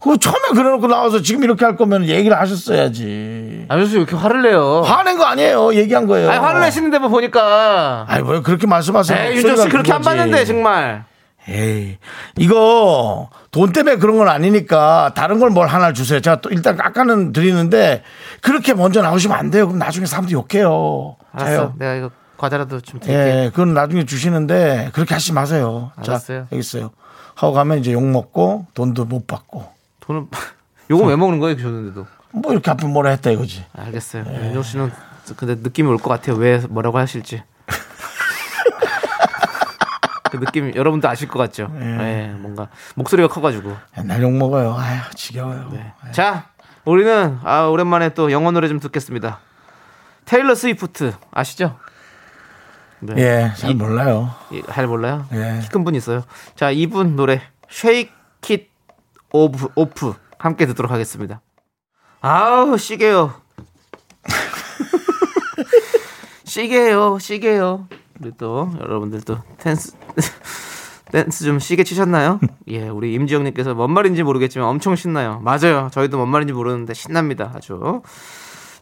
[0.00, 3.66] 그 처음에 그래놓고 나와서 지금 이렇게 할 거면 얘기를 하셨어야지.
[3.68, 4.82] 아저씨 왜 이렇게 화를 내요?
[4.82, 5.74] 화낸 거 아니에요.
[5.74, 6.30] 얘기한 거예요.
[6.30, 8.04] 아니, 화를 내시는데 뭐 보니까.
[8.08, 9.18] 아이, 뭐 그렇게 말씀하세요.
[9.30, 10.00] 에이, 윤정 씨 그렇게 안.
[10.02, 11.04] 봤는데 정말.
[11.48, 11.96] 에이,
[12.36, 16.20] 이거 돈 때문에 그런 건 아니니까 다른 걸 뭘 하나 주세요.
[16.20, 18.02] 제가 또 일단 깎아는 드리는데
[18.42, 19.66] 그렇게 먼저 나오시면 안 돼요.
[19.66, 21.16] 그럼 나중에 사람들이 욕해요.
[21.32, 21.50] 알았어.
[21.56, 21.74] 자요.
[21.78, 23.44] 내가 이거 과자라도 좀 드릴게.
[23.44, 25.92] 예, 그건 나중에 주시는데 그렇게 하지 마세요.
[25.96, 26.42] 알았어요.
[26.44, 26.90] 자, 여기 있어요.
[27.34, 29.66] 하고 가면 이제 욕 먹고 돈도 못 받고
[30.00, 30.28] 돈은
[30.90, 31.56] 요거 왜 먹는 거예요?
[31.58, 32.06] 줬는데도.
[32.30, 33.64] 뭐 이렇게 앞에 뭐라 했다 이거지.
[33.76, 34.24] 알겠어요.
[34.28, 34.46] 예.
[34.46, 34.90] 윤정 씨는
[35.36, 36.36] 근데 느낌이 올 것 같아요.
[36.36, 37.42] 왜 뭐라고 하실지.
[40.30, 41.70] 그 느낌 여러분도 아실 것 같죠?
[41.80, 43.74] 예, 뭔가 목소리가 커가지고.
[43.96, 44.74] 맨날 욕 먹어요.
[44.78, 45.70] 아휴, 지겨워요.
[45.72, 45.92] 네.
[46.12, 46.46] 자,
[46.84, 49.40] 우리는 아 오랜만에 또 영어 노래 좀 듣겠습니다.
[50.26, 51.78] 테일러 스위프트 아시죠?
[53.00, 53.14] 네.
[53.18, 54.30] 예, 잘 몰라요.
[54.50, 55.26] 이- 잘 몰라요?
[55.32, 55.60] 예.
[55.62, 56.24] 키큰 분 있어요.
[56.56, 57.40] 자, 이분 노래
[57.70, 58.10] Shake
[58.50, 58.68] It
[59.32, 61.40] Off, Off 함께 듣도록 하겠습니다.
[62.20, 63.34] 아우 시계요.
[66.44, 67.86] 시계요, 시계요.
[68.20, 69.92] 우리 또 여러분들 또 댄스
[71.12, 72.40] 댄스 좀 시계 치셨나요?
[72.68, 75.40] 예, 우리 임지영님께서 뭔 말인지 모르겠지만 엄청 신나요.
[75.40, 75.88] 맞아요.
[75.92, 77.52] 저희도 뭔 말인지 모르는데 신납니다.
[77.54, 78.02] 아주.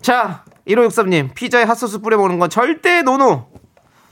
[0.01, 3.47] 자, 1563님 피자에 핫소스 뿌려 먹는 건 절대 노노.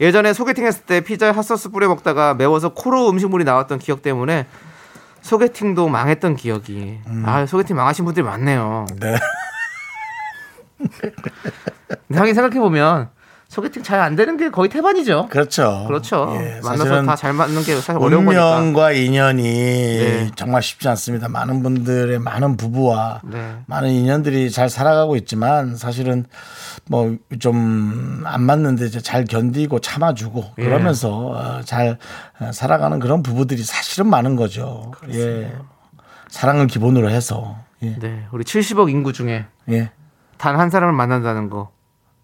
[0.00, 4.46] 예전에 소개팅 했을 때 피자에 핫소스 뿌려 먹다가 매워서 코로 음식물이 나왔던 기억 때문에
[5.22, 7.00] 소개팅도 망했던 기억이.
[7.24, 8.86] 아, 소개팅 망하신 분들이 많네요.
[9.00, 9.16] 네.
[10.78, 13.08] 근데 하긴 생각해보면
[13.54, 15.28] 소개팅 잘 안 되는 게 거의 태반이죠.
[15.30, 15.84] 그렇죠.
[15.86, 16.36] 그렇죠.
[16.40, 18.56] 예, 만나서 다 잘 맞는 게 사실 어려운 거니까.
[18.58, 20.30] 운명과 인연이 네.
[20.34, 21.28] 정말 쉽지 않습니다.
[21.28, 23.56] 많은 분들의 많은 부부와 네.
[23.66, 26.24] 많은 인연들이 잘 살아가고 있지만 사실은
[26.88, 30.64] 뭐 좀 안 맞는데 잘 견디고 참아주고 예.
[30.64, 31.98] 그러면서 어, 잘
[32.40, 34.90] 어, 살아가는 그런 부부들이 사실은 많은 거죠.
[35.12, 35.52] 예.
[36.28, 37.96] 사랑을 기본으로 해서 예.
[38.00, 39.90] 네, 우리 70억 인구 중에 예.
[40.38, 41.70] 단한 사람을 만난다는 거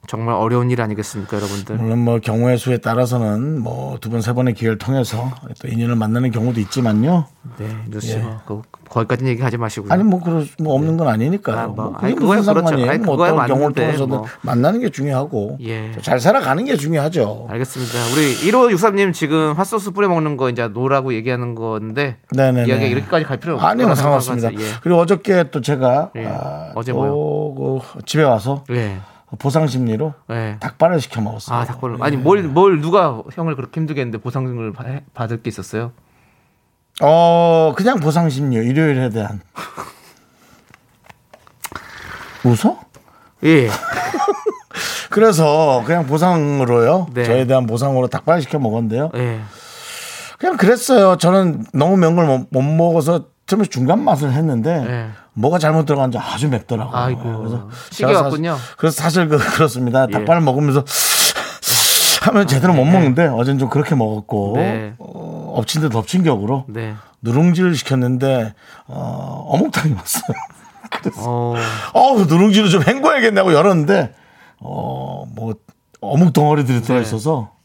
[0.06, 1.76] 정말 어려운 일 아니겠습니까, 여러분들?
[1.76, 5.30] 물론 뭐 경우의 수에 따라서는 뭐 두 번 세 번의 기회를 통해서
[5.60, 7.26] 또 인연을 만나는 경우도 있지만요.
[7.58, 9.92] 네, 뉴스 뭐 그, 거기까지는 얘기하지 마시고요.
[9.92, 11.56] 아니 뭐 수- 뭐 없는 건 아니니까요.
[11.56, 12.74] 아, 뭐, 뭐 아니, 그거야 그렇죠.
[12.88, 14.26] 아니, 뭐 그거야 어떤 경우를 통해서든 뭐.
[14.42, 15.92] 만나는 게 중요하고 예.
[16.02, 17.46] 잘 살아가는 게 중요하죠.
[17.48, 17.92] 알겠습니다.
[18.16, 22.66] 우리 1563님 지금 핫소스 뿌려 먹는 거 이제 no라고 얘기하는 건데 네네네.
[22.68, 24.50] 이야기가 이렇게까지 갈 필요 없고 아니요 상관없습니다.
[24.82, 26.26] 그리고 어저께 또 제가 예.
[26.26, 28.96] 아, 어제 또그 집에 와서 예.
[29.38, 30.56] 보상 심리로 예.
[30.60, 31.58] 닭발을 시켜 먹었어요.
[31.58, 31.96] 아, 닭발.
[32.00, 35.92] 아니 뭘 뭘 누가 형을 그렇게 힘들게 했는데 보상을 바- 받을 게 있었어요?
[37.02, 39.40] 어 그냥 보상 심리 일요일에 대한
[42.44, 42.78] 웃어?
[43.44, 43.68] 예.
[45.10, 47.08] 그래서 그냥 보상으로요.
[47.14, 47.24] 네.
[47.24, 49.10] 저에 대한 보상으로 닭발 시켜 먹었는데요.
[49.14, 49.40] 예.
[50.38, 51.16] 그냥 그랬어요.
[51.16, 55.10] 저는 너무 걸 못, 못 먹어서 처음에 중간 맛을 했는데 네.
[55.34, 56.96] 뭐가 잘못 들어간지 아주 맵더라고요.
[56.96, 57.70] 아이고.
[57.90, 58.52] 시계 제가 왔군요.
[58.56, 60.06] 사실, 그래서 사실 그, 그렇습니다.
[60.08, 60.12] 예.
[60.12, 60.84] 닭발을 먹으면서
[62.22, 64.94] 하면 제대로 못 먹는데 어젠 좀 그렇게 먹었고 네.
[64.98, 66.94] 어, 엎친 데 덮친 격으로 네.
[67.22, 68.54] 누룽지를 시켰는데
[68.86, 70.22] 어, 어묵탕이 왔어요.
[71.16, 71.54] 어.
[71.94, 74.14] 어, 누룽지를 좀 헹궈야겠냐고 열었는데
[74.58, 75.54] 어, 뭐
[76.00, 77.59] 어묵 덩어리들이 들어 있어서 좀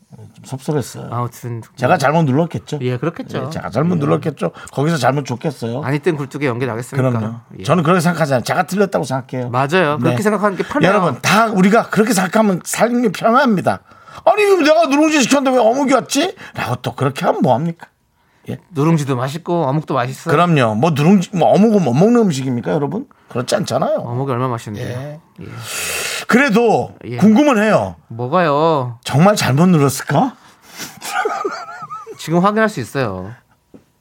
[0.45, 1.09] 섭섭했어요.
[1.11, 2.79] 아무튼 제가 잘못 눌렀겠죠.
[2.81, 3.45] 예, 그렇겠죠.
[3.45, 4.51] 예, 제가 잘못 눌렀겠죠.
[4.71, 5.81] 거기서 잘못 줬겠어요.
[5.83, 7.09] 아니 땐 굴뚝에 연기 나겠습니까?
[7.09, 7.35] 그럼요.
[7.59, 7.63] 예.
[7.63, 8.43] 저는 그렇게 생각하잖아요.
[8.43, 9.49] 제가 틀렸다고 생각해요.
[9.49, 9.97] 맞아요.
[9.97, 10.21] 그렇게 네.
[10.21, 10.89] 생각하는 게 편해요.
[10.89, 13.79] 여러분 다 우리가 그렇게 생각하면 삶이 편합니다.
[14.23, 16.35] 아니 내가 누룽지 시켰는데 왜 어묵이 왔지?
[16.53, 17.87] 라고 또 그렇게 하면 뭐합니까?
[18.71, 20.31] 누룽지도 맛있고 어묵도 맛있어요.
[20.31, 20.75] 그럼요.
[20.75, 23.07] 뭐 누룽지 뭐 어묵은 못 먹는 음식입니까 여러분?
[23.29, 23.97] 그렇지 않잖아요.
[23.97, 25.19] 어묵이 얼마나 맛있는데요.
[25.41, 25.45] 예.
[26.27, 27.17] 그래도 예.
[27.17, 27.95] 궁금은 해요.
[28.07, 28.99] 뭐가요?
[29.03, 30.35] 정말 잘못 눌렀을까?
[32.17, 33.31] 지금 확인할 수 있어요.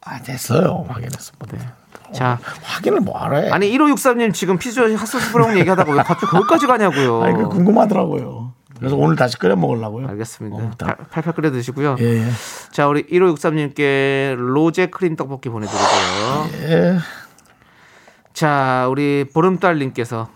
[0.05, 0.85] 아 됐어요.
[0.89, 1.33] 확인했어.
[1.39, 1.49] 뭐.
[2.13, 3.51] 자, 확인을 뭐하러 해?
[3.51, 7.23] 아니 1563님 지금 피조 핫소스 프로랑 얘기하다가 왜 갑자기 거기까지 가냐고요.
[7.23, 8.53] 아니, 그 궁금하더라고요.
[8.79, 10.09] 그래서 오늘 다시 끓여 먹으려고요.
[10.09, 10.57] 알겠습니다.
[10.57, 10.87] 어묵탕.
[10.89, 11.97] 팔- 팔팔 끓여 드시고요.
[12.01, 12.31] 예, 예.
[12.73, 16.49] 자, 우리 1563님께 로제 크림 떡볶이 보내드리고요.
[16.69, 16.99] 예.
[18.33, 20.29] 자, 우리 보름달님께서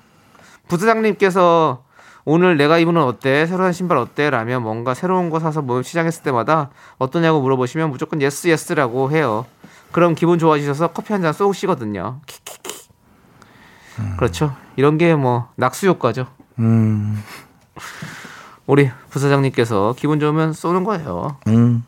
[0.69, 1.85] 부사장님께서
[2.25, 3.47] 오늘 내가 입은 옷 어때?
[3.47, 4.29] 새로운 신발 어때?
[4.31, 9.47] 라며 뭔가 새로운 거 사서 뭐 시착했을 때마다 어떠냐고 물어보시면 무조건 yes yes라고 해요.
[9.93, 12.21] 그럼 기분 좋아지셔서 커피 한 잔 쏘시거든요.
[12.27, 12.89] 키키키.
[14.17, 14.55] 그렇죠.
[14.77, 16.27] 이런 게 뭐 낙수 효과죠.
[16.59, 17.23] 음,
[18.67, 21.39] 우리 부사장님께서 기분 좋으면 쏘는 거예요.
[21.47, 21.85] 음.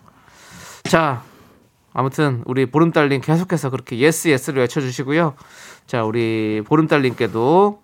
[0.84, 1.22] 자,
[1.92, 5.34] 아무튼 우리 보름달님 계속해서 그렇게 yes yes를 외쳐주시고요.
[5.86, 7.82] 자, 우리 보름달님께도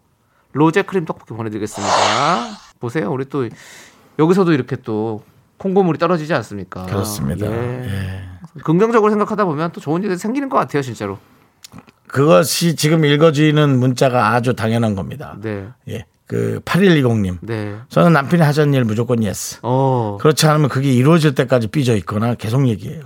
[0.56, 1.92] 로제 크림 떡볶이 보내드리겠습니다.
[2.80, 3.48] 보세요, 우리 또
[4.18, 5.22] 여기서도 이렇게 또
[5.58, 6.86] 콩고물이 떨어지지 않습니까?
[6.86, 7.46] 그렇습니다.
[7.46, 7.84] 예.
[7.84, 8.22] 예.
[8.62, 11.18] 긍정적으로 생각하다 보면 또 좋은 일이 생기는 것 같아요, 진짜로.
[12.06, 15.36] 그것이 지금 읽어지는 문자가 아주 당연한 겁니다.
[15.40, 16.06] 네, 예.
[16.26, 17.38] 그 8120님.
[17.42, 17.76] 네.
[17.88, 19.58] 저는 남편이 하자는 일 무조건 yes.
[19.62, 23.02] 어, 그렇지 않으면 그게 이루어질 때까지 삐져 있거나 계속 얘기해요.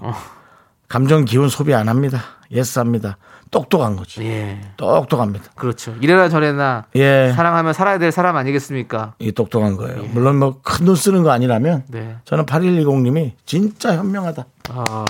[0.91, 2.21] 감정 기운 소비 안 합니다.
[2.51, 3.17] yes 합니다.
[3.53, 4.23] 똑똑한 거지.
[4.23, 5.51] 예, 똑똑합니다.
[5.55, 5.95] 그렇죠.
[6.01, 7.33] 이래나 저래나 예.
[7.35, 9.15] 사랑하면 살아야 될 사람 아니겠습니까?
[9.21, 10.03] 이 똑똑한 거예요.
[10.13, 12.17] 물론 뭐 큰 돈 쓰는 거 아니라면 네.
[12.25, 14.45] 저는 8120님이 진짜 현명하다.
[14.71, 15.05] 아,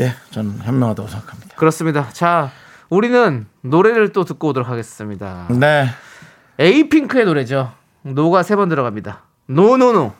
[0.00, 1.54] 예, 저는 현명하다고 생각합니다.
[1.56, 2.08] 그렇습니다.
[2.12, 2.50] 자,
[2.88, 5.46] 우리는 노래를 또 듣고 오도록 하겠습니다.
[5.50, 5.86] 네.
[6.58, 7.72] 에이핑크의 노래죠.
[8.02, 9.22] no가 세 번 들어갑니다.
[9.48, 10.12] No No No.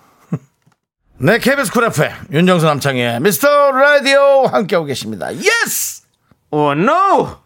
[1.19, 5.35] 네, KBS Cool FM 윤정수 남창희의 미스터 라디오 함께하고 계십니다.
[5.35, 6.03] Yes!
[6.51, 7.39] Oh no.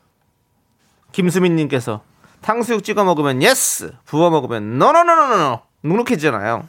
[1.12, 2.02] 김수민님께서
[2.40, 5.60] 탕수육 찍어 먹으면 yes, 부어 먹으면 노노노노노.
[5.84, 6.66] 눅눅해지잖아요.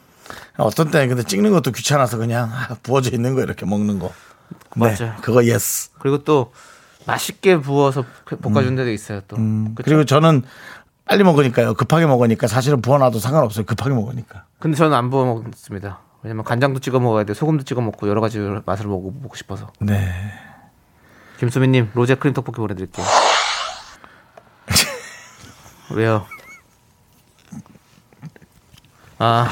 [0.58, 4.12] 어떤 때는 근데 찍는 것도 귀찮아서 그냥 아, 부어져 있는 거 이렇게 먹는 거.
[4.76, 5.16] 네, 맞아요.
[5.22, 5.90] 그거 yes.
[6.00, 6.54] 그리고 또
[7.08, 8.06] 맛있게 부어서
[8.42, 9.22] 볶아준 데도 있어요.
[9.28, 9.38] 또.
[9.38, 9.74] 음.
[9.76, 10.44] 그리고 저는
[11.06, 11.74] 빨리 먹으니까요.
[11.74, 13.66] 급하게 먹으니까 사실은 부어놔도 상관없어요.
[13.66, 14.46] 급하게 먹으니까.
[14.60, 16.00] 근데 저는 안 부어 먹습니다.
[16.24, 19.72] 왜냐면 간장도 찍어 먹어야 돼, 소금도 찍어 먹고 여러 가지 맛을 먹고 먹고 싶어서.
[19.80, 20.12] 네.
[21.40, 23.06] 김수민님 로제 크림 떡볶이 보내드릴게요.
[25.96, 26.26] 왜요?
[29.18, 29.50] 아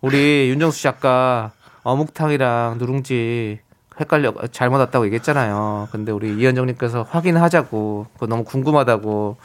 [0.00, 3.60] 우리 윤정수 씨 아까 어묵탕이랑 누룽지
[3.98, 5.88] 헷갈려 잘못 왔다고 얘기했잖아요.
[5.90, 9.38] 근데 우리 이현정님께서 확인하자고 그거 너무 궁금하다고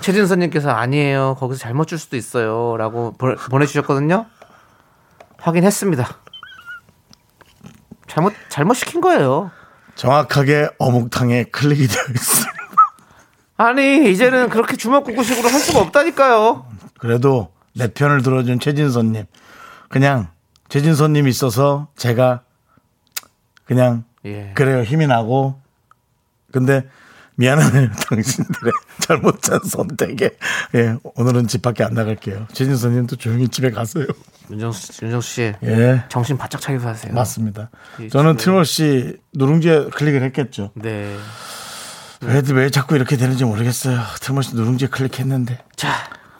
[0.00, 1.36] 최진선님께서 아니에요.
[1.38, 4.26] 거기서 잘못 줄 수도 있어요.라고 보- 보내주셨거든요.
[5.44, 6.08] 확인했습니다.
[8.06, 9.50] 잘못 잘못 시킨 거예요.
[9.94, 12.52] 정확하게 어묵탕에 클릭이 되어 있어요.
[13.56, 16.66] 아니 이제는 그렇게 주먹구구식으로 할 수가 없다니까요.
[16.98, 19.26] 그래도 내 편을 들어준 최진선님.
[19.88, 20.28] 그냥
[20.70, 22.42] 최진선님 있어서 제가
[23.66, 24.52] 그냥 예.
[24.54, 24.82] 그래요.
[24.82, 25.60] 힘이 나고.
[26.52, 26.88] 근데
[27.36, 27.90] 미안하네요.
[28.08, 30.30] 당신들의 잘못한 선택에.
[30.76, 32.46] 예, 오늘은 집 밖에 안 나갈게요.
[32.52, 34.06] 최진선님도 조용히 집에 가세요.
[34.50, 37.12] 윤정수 씨, 윤정수 씨 예, 정신 바짝 차리고 하세요.
[37.12, 37.70] 맞습니다.
[38.00, 40.70] 예, 저는 트림없이 누룽지에 클릭을 했겠죠.
[40.74, 41.16] 네.
[42.20, 44.00] 왜, 왜 자꾸 이렇게 되는지 모르겠어요.
[44.20, 45.58] 틀림없이 누룽지에 클릭했는데.
[45.76, 45.92] 자,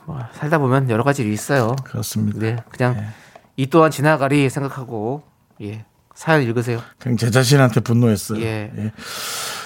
[0.07, 1.77] 뭐 살다 보면 여러 가지 일이 있어요.
[1.85, 2.39] 그렇습니다.
[2.39, 3.13] 네, 그냥
[3.57, 5.23] 이 또한 지나가리 생각하고
[5.63, 5.85] 예
[6.15, 6.81] 사연 읽으세요.
[6.99, 8.41] 그냥 제 자신한테 분노했어요.
[8.41, 8.73] 예.
[8.77, 8.93] 예.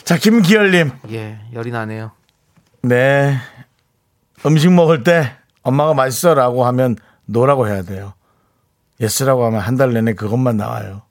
[0.05, 0.91] 자, 김기열님.
[1.11, 2.13] 예, 열이 나네요.
[2.83, 3.37] 네.
[4.47, 5.33] 음식 먹을 때
[5.63, 8.15] 엄마가 맛있어라고 하면 no라고 해야 돼요.
[9.01, 11.03] yes라고 하면 한 달 내내 그것만 나와요.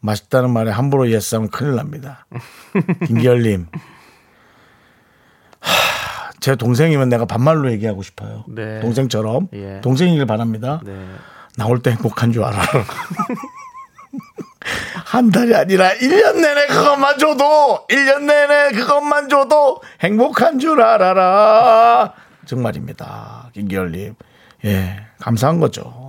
[0.00, 2.26] 맛있다는 말에 함부로 예스하면 큰일 납니다.
[3.06, 3.66] 김기열님.
[5.60, 8.44] 하, 제 동생이면 내가 반말로 얘기하고 싶어요.
[8.48, 8.78] 네.
[8.80, 9.48] 동생처럼.
[9.54, 9.80] 예.
[9.80, 10.80] 동생이길 바랍니다.
[10.84, 10.92] 네,
[11.56, 12.60] 나올 때 행복한 줄 알아.
[15.06, 22.12] 한 달이 아니라 1년 내내 그것만 줘도 1년 내내 그것만 줘도 행복한 줄 알아라.
[22.44, 23.50] 정말입니다.
[23.54, 24.14] 김기열님.
[24.64, 26.05] 예, 감사한 거죠.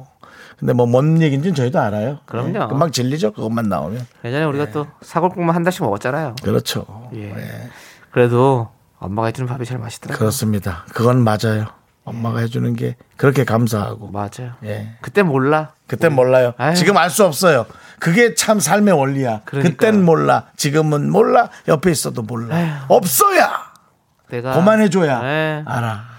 [0.59, 2.19] 근데 뭐 뭔 얘기인지는 저희도 알아요.
[2.25, 2.55] 그럼요.
[2.63, 3.33] 예, 금방 질리죠.
[3.33, 4.05] 그것만 나오면.
[4.25, 6.35] 예전에 우리가 또 사골국만 한 달씩 먹었잖아요.
[6.41, 7.09] 그렇죠.
[7.13, 7.29] 예.
[7.35, 7.69] 예,
[8.11, 10.17] 그래도 엄마가 해주는 밥이 제일 맛있더라고요.
[10.17, 10.83] 그렇습니다.
[10.93, 11.67] 그건 맞아요.
[12.05, 14.09] 엄마가 해주는 게 그렇게 감사하고.
[14.11, 14.53] 맞아요.
[14.63, 14.95] 예.
[15.01, 15.73] 그때 몰라.
[15.87, 16.53] 그땐 몰라요.
[16.57, 16.73] 아유.
[16.73, 17.65] 지금 알 수 없어요.
[17.99, 19.41] 그게 참 삶의 원리야.
[19.45, 19.75] 그러니까요.
[19.77, 20.45] 그땐 몰라.
[20.55, 21.49] 지금은 몰라.
[21.67, 22.55] 옆에 있어도 몰라.
[22.55, 22.67] 아유.
[22.87, 23.51] 없어야.
[24.29, 25.63] 내가 그만해줘야 예.
[25.65, 26.16] 알아.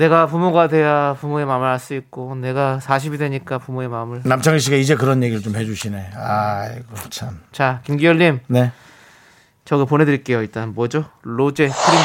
[0.00, 4.22] 내가 부모가 돼야 부모의 마음을 알 수 있고 내가 40이 되니까 부모의 마음을.
[4.24, 6.12] 남창희 씨가 이제 그런 얘기를 좀 해주시네.
[6.16, 7.40] 아이고 참.
[7.52, 8.72] 자, 김기열님 네.
[9.66, 10.40] 저거 보내드릴게요.
[10.40, 11.04] 일단 뭐죠?
[11.22, 12.00] 로제 크림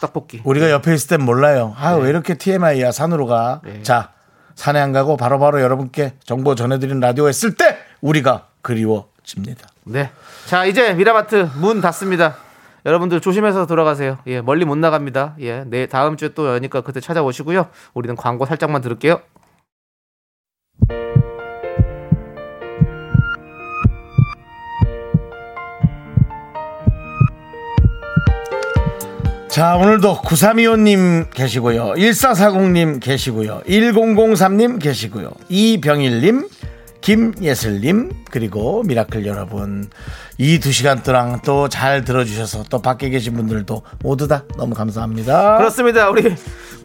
[0.00, 0.40] 떡볶이.
[0.44, 1.74] 우리가 옆에 있을 땐 몰라요.
[1.78, 3.60] 아왜 이렇게 TMI야 산으로 가.
[3.64, 3.82] 네.
[3.82, 4.10] 자
[4.54, 9.66] 산에 안 가고 바로바로 여러분께 정보 전해드리는 라디오 했을 때 우리가 그리워집니다.
[9.84, 10.10] 네.
[10.46, 12.36] 자, 이제 미라마트 문 닫습니다.
[12.84, 14.18] 여러분들 조심해서 돌아가세요.
[14.26, 15.36] 예, 멀리 못 나갑니다.
[15.40, 17.68] 예, 내 다음 주에 또 여니까 그때 찾아오시고요.
[17.94, 19.20] 우리는 광고 살짝만 들을게요.
[29.48, 31.92] 자, 오늘도 9325님 계시고요.
[31.92, 33.60] 1440님 계시고요.
[33.66, 35.30] 1003님 계시고요.
[35.50, 36.48] 이병일님,
[37.02, 39.90] 김예슬님, 그리고 미라클 여러분.
[40.38, 45.58] 이 두 시간 동안 또 잘 들어주셔서 또 밖에 계신 분들도 모두 다 너무 감사합니다.
[45.58, 46.08] 그렇습니다.
[46.10, 46.34] 우리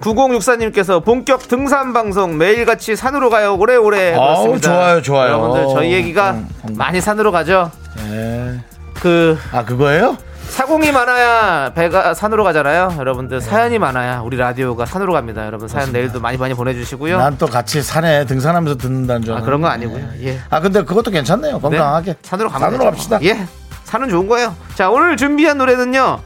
[0.01, 3.55] 9064님께서 본격 등산 방송 매일같이 산으로 가요.
[3.55, 4.11] 오래오래.
[4.13, 4.69] 그렇습니다.
[4.69, 5.27] 좋아요, 좋아요.
[5.33, 6.75] 여러분들 저희 얘기가 음, 음.
[6.75, 7.71] 많이 산으로 가죠.
[8.11, 8.59] 예.
[8.95, 10.17] 그 아, 그거예요?
[10.49, 12.95] 사공이 많아야 배가 산으로 가잖아요.
[12.97, 15.45] 여러분들 사연이 많아야 우리 라디오가 산으로 갑니다.
[15.45, 17.17] 여러분 사연 내일도 많이 많이 보내주시고요.
[17.19, 19.41] 난 또 같이 산에 등산하면서 듣는다는 줄 아.
[19.41, 20.03] 그런 거 아니고요.
[20.23, 20.39] 예.
[20.49, 21.59] 아, 근데 그것도 괜찮네요.
[21.59, 22.13] 건강하게.
[22.13, 22.91] 네, 산으로 가면 산으로 되죠.
[22.91, 23.19] 갑시다.
[23.21, 23.45] 예.
[23.83, 24.55] 산은 좋은 거예요.
[24.73, 26.19] 자, 오늘 준비한 노래는요.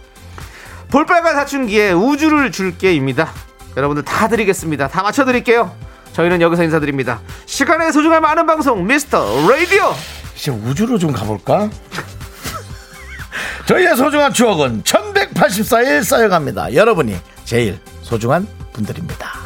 [0.90, 3.30] 볼빨간 사춘기의 우주를 줄게입니다.
[3.76, 4.88] 여러분들 다 드리겠습니다.
[4.88, 5.72] 다 맞춰 드릴게요.
[6.14, 7.20] 저희는 여기서 인사드립니다.
[7.46, 9.94] 시간의 소중함 아는 방송 미스터 라디오.
[10.36, 11.70] 이제 우주로 좀 가볼까?
[13.66, 16.74] 저희의 소중한 추억은 1184일 쌓여갑니다.
[16.74, 17.16] 여러분이
[17.46, 19.41] 제일 소중한 분들입니다.